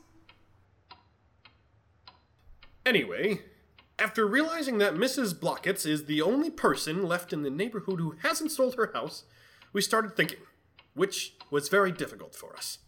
Anyway, 2.87 3.43
after 3.99 4.27
realizing 4.27 4.79
that 4.79 4.95
Mrs. 4.95 5.39
Blockett's 5.39 5.85
is 5.85 6.07
the 6.07 6.23
only 6.23 6.49
person 6.49 7.07
left 7.07 7.35
in 7.35 7.43
the 7.43 7.51
neighborhood 7.51 8.01
who 8.01 8.17
hasn't 8.23 8.51
sold 8.51 8.77
her 8.77 8.93
house, 8.95 9.25
we 9.75 9.83
started 9.83 10.17
thinking, 10.17 10.41
which 10.95 11.35
was 11.51 11.69
very 11.69 11.93
difficult 11.93 12.35
for 12.35 12.57
us. 12.57 12.79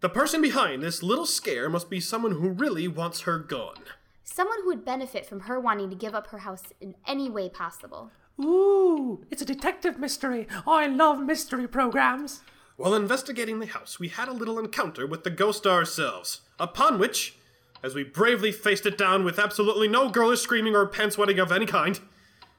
The 0.00 0.10
person 0.10 0.42
behind 0.42 0.82
this 0.82 1.02
little 1.02 1.24
scare 1.24 1.70
must 1.70 1.88
be 1.88 2.00
someone 2.00 2.32
who 2.32 2.50
really 2.50 2.86
wants 2.86 3.22
her 3.22 3.38
gone. 3.38 3.84
Someone 4.28 4.58
who 4.62 4.66
would 4.66 4.84
benefit 4.84 5.24
from 5.24 5.40
her 5.40 5.58
wanting 5.58 5.88
to 5.88 5.96
give 5.96 6.14
up 6.14 6.26
her 6.26 6.38
house 6.38 6.64
in 6.80 6.96
any 7.06 7.30
way 7.30 7.48
possible. 7.48 8.10
Ooh, 8.38 9.24
it's 9.30 9.40
a 9.40 9.46
detective 9.46 9.98
mystery. 9.98 10.46
I 10.66 10.88
love 10.88 11.20
mystery 11.20 11.66
programs. 11.68 12.42
While 12.76 12.94
investigating 12.94 13.60
the 13.60 13.66
house, 13.66 13.98
we 13.98 14.08
had 14.08 14.28
a 14.28 14.34
little 14.34 14.58
encounter 14.58 15.06
with 15.06 15.22
the 15.24 15.30
ghost 15.30 15.64
ourselves, 15.64 16.40
upon 16.58 16.98
which, 16.98 17.38
as 17.82 17.94
we 17.94 18.02
bravely 18.02 18.52
faced 18.52 18.84
it 18.84 18.98
down 18.98 19.24
with 19.24 19.38
absolutely 19.38 19.88
no 19.88 20.10
girlish 20.10 20.40
screaming 20.40 20.74
or 20.74 20.86
pants 20.86 21.16
wetting 21.16 21.38
of 21.38 21.52
any 21.52 21.64
kind, 21.64 22.00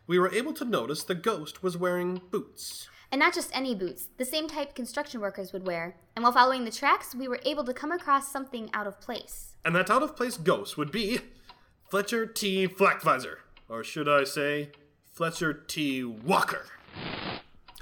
we 0.07 0.17
were 0.17 0.33
able 0.33 0.53
to 0.53 0.65
notice 0.65 1.03
the 1.03 1.13
ghost 1.13 1.61
was 1.61 1.77
wearing 1.77 2.21
boots. 2.31 2.87
And 3.11 3.19
not 3.19 3.33
just 3.33 3.55
any 3.55 3.75
boots, 3.75 4.07
the 4.17 4.25
same 4.25 4.47
type 4.47 4.73
construction 4.73 5.19
workers 5.19 5.53
would 5.53 5.67
wear. 5.67 5.97
And 6.15 6.23
while 6.23 6.31
following 6.31 6.65
the 6.65 6.71
tracks, 6.71 7.13
we 7.13 7.27
were 7.27 7.41
able 7.45 7.65
to 7.65 7.73
come 7.73 7.91
across 7.91 8.31
something 8.31 8.69
out 8.73 8.87
of 8.87 8.99
place. 8.99 9.53
And 9.63 9.75
that 9.75 9.91
out 9.91 10.01
of 10.01 10.15
place 10.15 10.37
ghost 10.37 10.77
would 10.77 10.91
be 10.91 11.19
Fletcher 11.89 12.25
T. 12.25 12.67
Flackvisor, 12.67 13.37
or 13.69 13.81
should 13.81 14.09
I 14.09 14.25
say, 14.25 14.71
Fletcher 15.13 15.53
T. 15.53 16.03
Walker. 16.03 16.65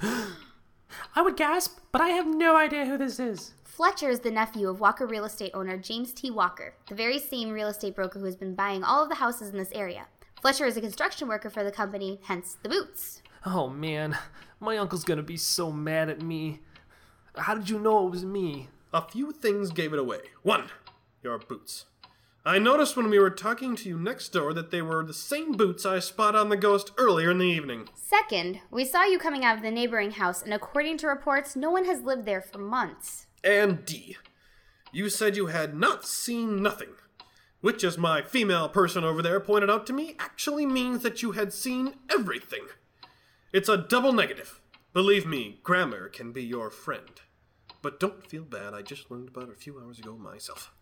I 0.00 1.22
would 1.22 1.36
gasp, 1.36 1.80
but 1.90 2.00
I 2.00 2.10
have 2.10 2.26
no 2.26 2.56
idea 2.56 2.86
who 2.86 2.96
this 2.96 3.18
is. 3.18 3.54
Fletcher 3.64 4.08
is 4.08 4.20
the 4.20 4.30
nephew 4.30 4.68
of 4.68 4.78
Walker 4.78 5.08
real 5.08 5.24
estate 5.24 5.50
owner 5.54 5.76
James 5.76 6.12
T. 6.12 6.30
Walker, 6.30 6.74
the 6.88 6.94
very 6.94 7.18
same 7.18 7.50
real 7.50 7.66
estate 7.66 7.96
broker 7.96 8.20
who 8.20 8.26
has 8.26 8.36
been 8.36 8.54
buying 8.54 8.84
all 8.84 9.02
of 9.02 9.08
the 9.08 9.16
houses 9.16 9.48
in 9.48 9.56
this 9.56 9.72
area. 9.72 10.06
Fletcher 10.40 10.66
is 10.66 10.76
a 10.76 10.80
construction 10.80 11.26
worker 11.26 11.50
for 11.50 11.64
the 11.64 11.72
company, 11.72 12.20
hence 12.22 12.56
the 12.62 12.68
boots. 12.68 13.22
Oh 13.44 13.68
man, 13.68 14.16
my 14.60 14.76
uncle's 14.76 15.02
gonna 15.02 15.24
be 15.24 15.36
so 15.36 15.72
mad 15.72 16.08
at 16.08 16.22
me. 16.22 16.60
How 17.34 17.56
did 17.56 17.68
you 17.68 17.80
know 17.80 18.06
it 18.06 18.10
was 18.12 18.24
me? 18.24 18.68
A 18.94 19.02
few 19.02 19.32
things 19.32 19.72
gave 19.72 19.92
it 19.92 19.98
away. 19.98 20.20
One, 20.42 20.70
your 21.24 21.38
boots. 21.38 21.86
I 22.46 22.60
noticed 22.60 22.96
when 22.96 23.10
we 23.10 23.18
were 23.18 23.30
talking 23.30 23.74
to 23.74 23.88
you 23.88 23.98
next 23.98 24.28
door 24.28 24.54
that 24.54 24.70
they 24.70 24.80
were 24.80 25.04
the 25.04 25.12
same 25.12 25.50
boots 25.50 25.84
I 25.84 25.98
spotted 25.98 26.38
on 26.38 26.48
the 26.48 26.56
ghost 26.56 26.92
earlier 26.96 27.32
in 27.32 27.38
the 27.38 27.44
evening. 27.44 27.88
Second, 27.96 28.60
we 28.70 28.84
saw 28.84 29.02
you 29.02 29.18
coming 29.18 29.44
out 29.44 29.56
of 29.56 29.64
the 29.64 29.70
neighboring 29.72 30.12
house, 30.12 30.42
and 30.44 30.54
according 30.54 30.98
to 30.98 31.08
reports, 31.08 31.56
no 31.56 31.72
one 31.72 31.86
has 31.86 32.02
lived 32.02 32.24
there 32.24 32.40
for 32.40 32.58
months. 32.58 33.26
And 33.42 33.84
D, 33.84 34.16
you 34.92 35.10
said 35.10 35.36
you 35.36 35.46
had 35.46 35.74
not 35.76 36.06
seen 36.06 36.62
nothing, 36.62 36.90
which, 37.62 37.82
as 37.82 37.98
my 37.98 38.22
female 38.22 38.68
person 38.68 39.02
over 39.02 39.22
there 39.22 39.40
pointed 39.40 39.68
out 39.68 39.84
to 39.88 39.92
me, 39.92 40.14
actually 40.20 40.66
means 40.66 41.02
that 41.02 41.22
you 41.22 41.32
had 41.32 41.52
seen 41.52 41.94
everything. 42.08 42.68
It's 43.52 43.68
a 43.68 43.76
double 43.76 44.12
negative. 44.12 44.60
Believe 44.92 45.26
me, 45.26 45.58
grammar 45.64 46.08
can 46.08 46.30
be 46.30 46.44
your 46.44 46.70
friend. 46.70 47.20
But 47.82 47.98
don't 47.98 48.24
feel 48.24 48.44
bad, 48.44 48.72
I 48.72 48.82
just 48.82 49.10
learned 49.10 49.30
about 49.30 49.48
it 49.48 49.56
a 49.56 49.60
few 49.60 49.80
hours 49.80 49.98
ago 49.98 50.16
myself. 50.16 50.75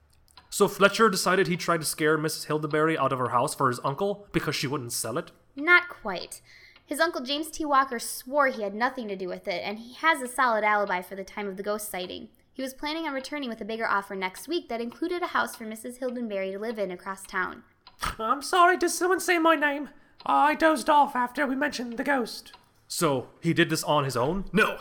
So 0.50 0.68
Fletcher 0.68 1.08
decided 1.10 1.46
he 1.46 1.56
tried 1.56 1.80
to 1.80 1.86
scare 1.86 2.16
Mrs. 2.16 2.46
Hildenberry 2.46 2.96
out 2.96 3.12
of 3.12 3.18
her 3.18 3.30
house 3.30 3.54
for 3.54 3.68
his 3.68 3.80
uncle 3.84 4.28
because 4.32 4.54
she 4.54 4.66
wouldn't 4.66 4.92
sell 4.92 5.18
it? 5.18 5.32
Not 5.56 5.88
quite. 5.88 6.40
His 6.86 7.00
uncle 7.00 7.22
James 7.22 7.50
T. 7.50 7.64
Walker 7.64 7.98
swore 7.98 8.48
he 8.48 8.62
had 8.62 8.74
nothing 8.74 9.08
to 9.08 9.16
do 9.16 9.26
with 9.26 9.48
it, 9.48 9.62
and 9.64 9.78
he 9.78 9.94
has 9.94 10.20
a 10.20 10.28
solid 10.28 10.64
alibi 10.64 11.00
for 11.00 11.16
the 11.16 11.24
time 11.24 11.48
of 11.48 11.56
the 11.56 11.62
ghost 11.62 11.90
sighting. 11.90 12.28
He 12.52 12.62
was 12.62 12.72
planning 12.72 13.06
on 13.06 13.14
returning 13.14 13.48
with 13.48 13.60
a 13.60 13.64
bigger 13.64 13.88
offer 13.88 14.14
next 14.14 14.46
week 14.46 14.68
that 14.68 14.80
included 14.80 15.22
a 15.22 15.28
house 15.28 15.56
for 15.56 15.64
Mrs. 15.64 15.98
Hildenberry 15.98 16.52
to 16.52 16.58
live 16.58 16.78
in 16.78 16.92
across 16.92 17.24
town. 17.24 17.64
I'm 18.18 18.42
sorry, 18.42 18.76
did 18.76 18.90
someone 18.90 19.18
say 19.18 19.38
my 19.38 19.56
name? 19.56 19.88
I 20.24 20.54
dozed 20.54 20.88
off 20.88 21.16
after 21.16 21.46
we 21.46 21.56
mentioned 21.56 21.96
the 21.96 22.04
ghost. 22.04 22.52
So 22.86 23.28
he 23.40 23.52
did 23.52 23.70
this 23.70 23.82
on 23.82 24.04
his 24.04 24.16
own? 24.16 24.44
No, 24.52 24.78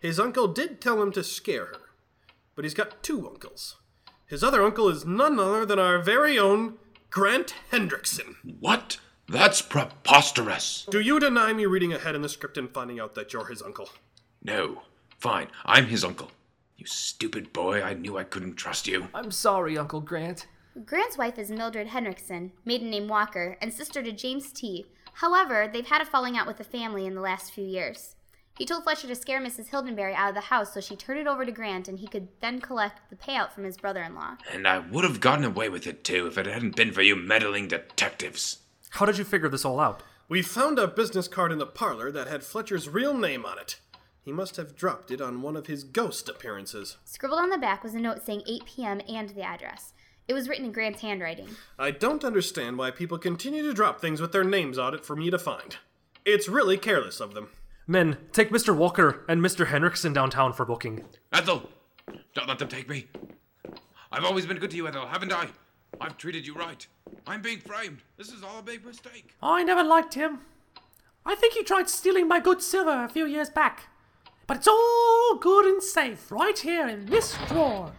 his 0.00 0.20
uncle 0.20 0.48
did 0.48 0.80
tell 0.80 1.02
him 1.02 1.12
to 1.12 1.24
scare 1.24 1.66
her, 1.66 1.80
but 2.54 2.64
he's 2.64 2.74
got 2.74 3.02
two 3.02 3.26
uncles. 3.26 3.76
His 4.28 4.44
other 4.44 4.62
uncle 4.62 4.90
is 4.90 5.06
none 5.06 5.40
other 5.40 5.64
than 5.64 5.78
our 5.78 5.98
very 5.98 6.38
own 6.38 6.74
Grant 7.08 7.54
Hendrickson. 7.72 8.36
What? 8.60 8.98
That's 9.26 9.62
preposterous. 9.62 10.86
Do 10.90 11.00
you 11.00 11.18
deny 11.18 11.54
me 11.54 11.64
reading 11.64 11.94
ahead 11.94 12.14
in 12.14 12.20
the 12.20 12.28
script 12.28 12.58
and 12.58 12.70
finding 12.70 13.00
out 13.00 13.14
that 13.14 13.32
you're 13.32 13.46
his 13.46 13.62
uncle? 13.62 13.88
No. 14.42 14.82
Fine, 15.18 15.48
I'm 15.64 15.86
his 15.86 16.04
uncle. 16.04 16.30
You 16.76 16.84
stupid 16.84 17.54
boy, 17.54 17.82
I 17.82 17.94
knew 17.94 18.18
I 18.18 18.24
couldn't 18.24 18.56
trust 18.56 18.86
you. 18.86 19.08
I'm 19.14 19.30
sorry, 19.30 19.78
Uncle 19.78 20.02
Grant. 20.02 20.46
Grant's 20.84 21.16
wife 21.16 21.38
is 21.38 21.50
Mildred 21.50 21.88
Hendrickson, 21.88 22.50
maiden 22.66 22.90
name 22.90 23.08
Walker, 23.08 23.56
and 23.62 23.72
sister 23.72 24.02
to 24.02 24.12
James 24.12 24.52
T. 24.52 24.84
However, 25.14 25.70
they've 25.72 25.86
had 25.88 26.02
a 26.02 26.06
falling 26.06 26.36
out 26.36 26.46
with 26.46 26.58
the 26.58 26.64
family 26.64 27.06
in 27.06 27.14
the 27.14 27.22
last 27.22 27.50
few 27.50 27.64
years. 27.64 28.14
He 28.58 28.66
told 28.66 28.82
Fletcher 28.82 29.06
to 29.06 29.14
scare 29.14 29.40
Mrs. 29.40 29.68
Hildenberry 29.68 30.14
out 30.14 30.30
of 30.30 30.34
the 30.34 30.40
house 30.40 30.74
so 30.74 30.80
she 30.80 30.96
turned 30.96 31.20
it 31.20 31.28
over 31.28 31.46
to 31.46 31.52
Grant 31.52 31.86
and 31.86 32.00
he 32.00 32.08
could 32.08 32.26
then 32.40 32.60
collect 32.60 33.08
the 33.08 33.14
payout 33.14 33.52
from 33.52 33.62
his 33.62 33.76
brother 33.76 34.02
in 34.02 34.16
law. 34.16 34.36
And 34.52 34.66
I 34.66 34.80
would 34.80 35.04
have 35.04 35.20
gotten 35.20 35.44
away 35.44 35.68
with 35.68 35.86
it 35.86 36.02
too 36.02 36.26
if 36.26 36.36
it 36.36 36.46
hadn't 36.46 36.74
been 36.74 36.90
for 36.90 37.02
you 37.02 37.14
meddling 37.14 37.68
detectives. 37.68 38.58
How 38.90 39.06
did 39.06 39.16
you 39.16 39.22
figure 39.22 39.48
this 39.48 39.64
all 39.64 39.78
out? 39.78 40.02
We 40.28 40.42
found 40.42 40.80
a 40.80 40.88
business 40.88 41.28
card 41.28 41.52
in 41.52 41.58
the 41.58 41.66
parlor 41.66 42.10
that 42.10 42.26
had 42.26 42.42
Fletcher's 42.42 42.88
real 42.88 43.16
name 43.16 43.46
on 43.46 43.60
it. 43.60 43.78
He 44.24 44.32
must 44.32 44.56
have 44.56 44.74
dropped 44.74 45.12
it 45.12 45.20
on 45.20 45.40
one 45.40 45.56
of 45.56 45.68
his 45.68 45.84
ghost 45.84 46.28
appearances. 46.28 46.96
Scribbled 47.04 47.40
on 47.40 47.50
the 47.50 47.58
back 47.58 47.84
was 47.84 47.94
a 47.94 48.00
note 48.00 48.26
saying 48.26 48.42
8 48.46 48.64
p.m. 48.66 49.00
and 49.08 49.28
the 49.30 49.42
address. 49.42 49.92
It 50.26 50.34
was 50.34 50.48
written 50.48 50.64
in 50.64 50.72
Grant's 50.72 51.00
handwriting. 51.00 51.48
I 51.78 51.92
don't 51.92 52.24
understand 52.24 52.76
why 52.76 52.90
people 52.90 53.18
continue 53.18 53.62
to 53.62 53.72
drop 53.72 54.00
things 54.00 54.20
with 54.20 54.32
their 54.32 54.44
names 54.44 54.78
on 54.78 54.94
it 54.94 55.04
for 55.04 55.14
me 55.14 55.30
to 55.30 55.38
find. 55.38 55.76
It's 56.24 56.48
really 56.48 56.76
careless 56.76 57.20
of 57.20 57.32
them. 57.34 57.50
Men, 57.90 58.18
take 58.32 58.50
Mr. 58.50 58.76
Walker 58.76 59.24
and 59.30 59.40
Mr. 59.40 59.68
Henriksen 59.68 60.12
downtown 60.12 60.52
for 60.52 60.66
booking. 60.66 61.06
Ethel! 61.32 61.70
Don't 62.34 62.46
let 62.46 62.58
them 62.58 62.68
take 62.68 62.86
me. 62.86 63.06
I've 64.12 64.24
always 64.24 64.44
been 64.44 64.58
good 64.58 64.70
to 64.72 64.76
you, 64.76 64.86
Ethel, 64.86 65.06
haven't 65.06 65.32
I? 65.32 65.48
I've 65.98 66.18
treated 66.18 66.46
you 66.46 66.54
right. 66.54 66.86
I'm 67.26 67.40
being 67.40 67.60
framed. 67.60 68.02
This 68.18 68.28
is 68.28 68.42
all 68.44 68.58
a 68.58 68.62
big 68.62 68.84
mistake. 68.84 69.34
I 69.42 69.64
never 69.64 69.82
liked 69.82 70.12
him. 70.12 70.40
I 71.24 71.34
think 71.34 71.54
he 71.54 71.62
tried 71.62 71.88
stealing 71.88 72.28
my 72.28 72.40
good 72.40 72.60
silver 72.60 73.04
a 73.04 73.08
few 73.08 73.24
years 73.24 73.48
back. 73.48 73.88
But 74.46 74.58
it's 74.58 74.68
all 74.68 75.38
good 75.40 75.64
and 75.64 75.82
safe 75.82 76.30
right 76.30 76.58
here 76.58 76.88
in 76.88 77.06
this 77.06 77.38
drawer. 77.48 77.92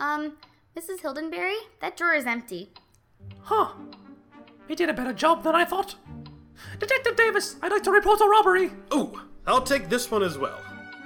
Um, 0.00 0.36
Mrs. 0.76 1.00
Hildenberry, 1.00 1.58
that 1.80 1.96
drawer 1.96 2.14
is 2.14 2.26
empty. 2.26 2.70
Huh. 3.42 3.72
He 4.66 4.74
did 4.74 4.88
a 4.88 4.94
better 4.94 5.12
job 5.12 5.44
than 5.44 5.54
I 5.54 5.64
thought. 5.64 5.94
Detective 6.78 7.14
Davis, 7.16 7.56
I'd 7.62 7.70
like 7.70 7.84
to 7.84 7.92
report 7.92 8.20
a 8.20 8.28
robbery. 8.28 8.70
Ooh, 8.92 9.20
I'll 9.48 9.62
take 9.62 9.88
this 9.88 10.10
one 10.10 10.22
as 10.22 10.36
well. 10.36 10.60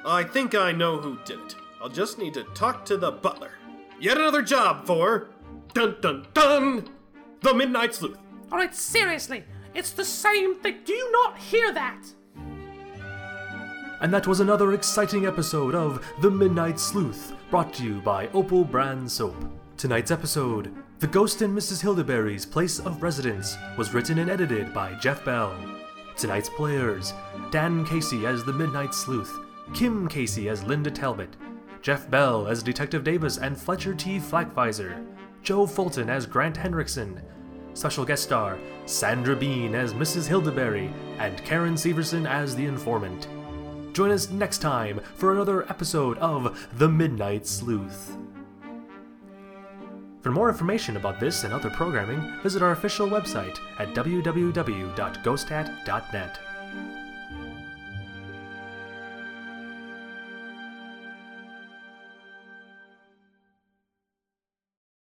I 0.05 0.25
think 0.25 0.57
I 0.57 0.73
know 0.73 0.99
who 0.99 1.17
did 1.25 1.39
it. 1.39 1.55
I'll 1.81 1.89
just 1.89 2.19
need 2.19 2.35
to 2.35 2.43
talk 2.55 2.85
to 2.87 2.97
the 2.97 3.13
butler. 3.13 3.53
Yet 4.01 4.17
another 4.17 4.43
job 4.43 4.85
for. 4.85 5.31
Dun 5.75 5.97
dun 6.01 6.27
dun! 6.35 6.91
The 7.41 7.55
Midnight 7.55 7.95
Sleuth. 7.95 8.19
All 8.51 8.59
right, 8.59 8.75
seriously, 8.75 9.45
it's 9.75 9.93
the 9.93 10.05
same 10.05 10.57
thing. 10.57 10.79
Do 10.85 10.93
you 10.93 11.13
not 11.13 11.39
hear 11.39 11.73
that? 11.73 12.05
And 14.01 14.13
that 14.13 14.27
was 14.27 14.41
another 14.41 14.73
exciting 14.73 15.25
episode 15.25 15.77
of 15.77 16.05
The 16.21 16.31
Midnight 16.31 16.81
Sleuth, 16.81 17.33
brought 17.49 17.73
to 17.75 17.85
you 17.85 18.01
by 18.01 18.27
Opal 18.35 18.65
Brand 18.65 19.11
Soap. 19.11 19.37
Tonight's 19.77 20.11
episode, 20.11 20.75
The 20.99 21.07
Ghost 21.07 21.43
in 21.43 21.55
Mrs. 21.55 21.81
Hildenberry's 21.81 22.45
Place 22.45 22.81
of 22.81 23.05
Residence, 23.05 23.57
was 23.79 23.95
written 23.95 24.19
and 24.19 24.29
edited 24.29 24.75
by 24.75 24.95
Jeff 24.95 25.25
Bell. 25.25 25.55
Tonight's 26.23 26.49
players, 26.49 27.15
Dan 27.51 27.85
Casey 27.85 28.27
as 28.27 28.45
the 28.45 28.53
Midnight 28.53 28.95
Sleuth, 28.95 29.41
Kim 29.75 30.07
Casey 30.07 30.49
as 30.49 30.63
Linda 30.63 30.89
Talbot, 30.89 31.37
Jeff 31.81 32.09
Bell 32.09 32.47
as 32.47 32.63
Detective 32.63 33.03
Davis 33.03 33.39
and 33.39 33.61
Fletcher 33.61 33.93
T. 33.93 34.21
Flackvisor, 34.21 35.05
Joe 35.43 35.67
Fulton 35.67 36.09
as 36.09 36.25
Grant 36.25 36.57
Henriksen, 36.57 37.21
special 37.75 38.05
guest 38.05 38.23
star 38.23 38.57
Sandra 38.87 39.35
Bean 39.35 39.75
as 39.75 39.95
Mrs. 39.95 40.29
Hildenberry, 40.29 40.93
and 41.19 41.45
Karen 41.45 41.75
Severson 41.75 42.25
as 42.31 42.55
the 42.55 42.67
informant. 42.67 43.27
Join 43.93 44.13
us 44.13 44.31
next 44.31 44.59
time 44.59 45.01
for 45.17 45.33
another 45.33 45.69
episode 45.69 46.19
of 46.19 46.69
The 46.79 46.89
Midnight 46.89 47.49
Sleuth. 47.49 48.17
For 50.23 50.31
more 50.31 50.49
information 50.49 50.97
about 50.97 51.19
this 51.19 51.43
and 51.43 51.53
other 51.53 51.69
programming, 51.69 52.41
visit 52.43 52.63
our 52.63 52.71
official 52.71 53.09
website 53.09 53.59
at 53.79 53.93
www.ghostat.net. 53.93 56.52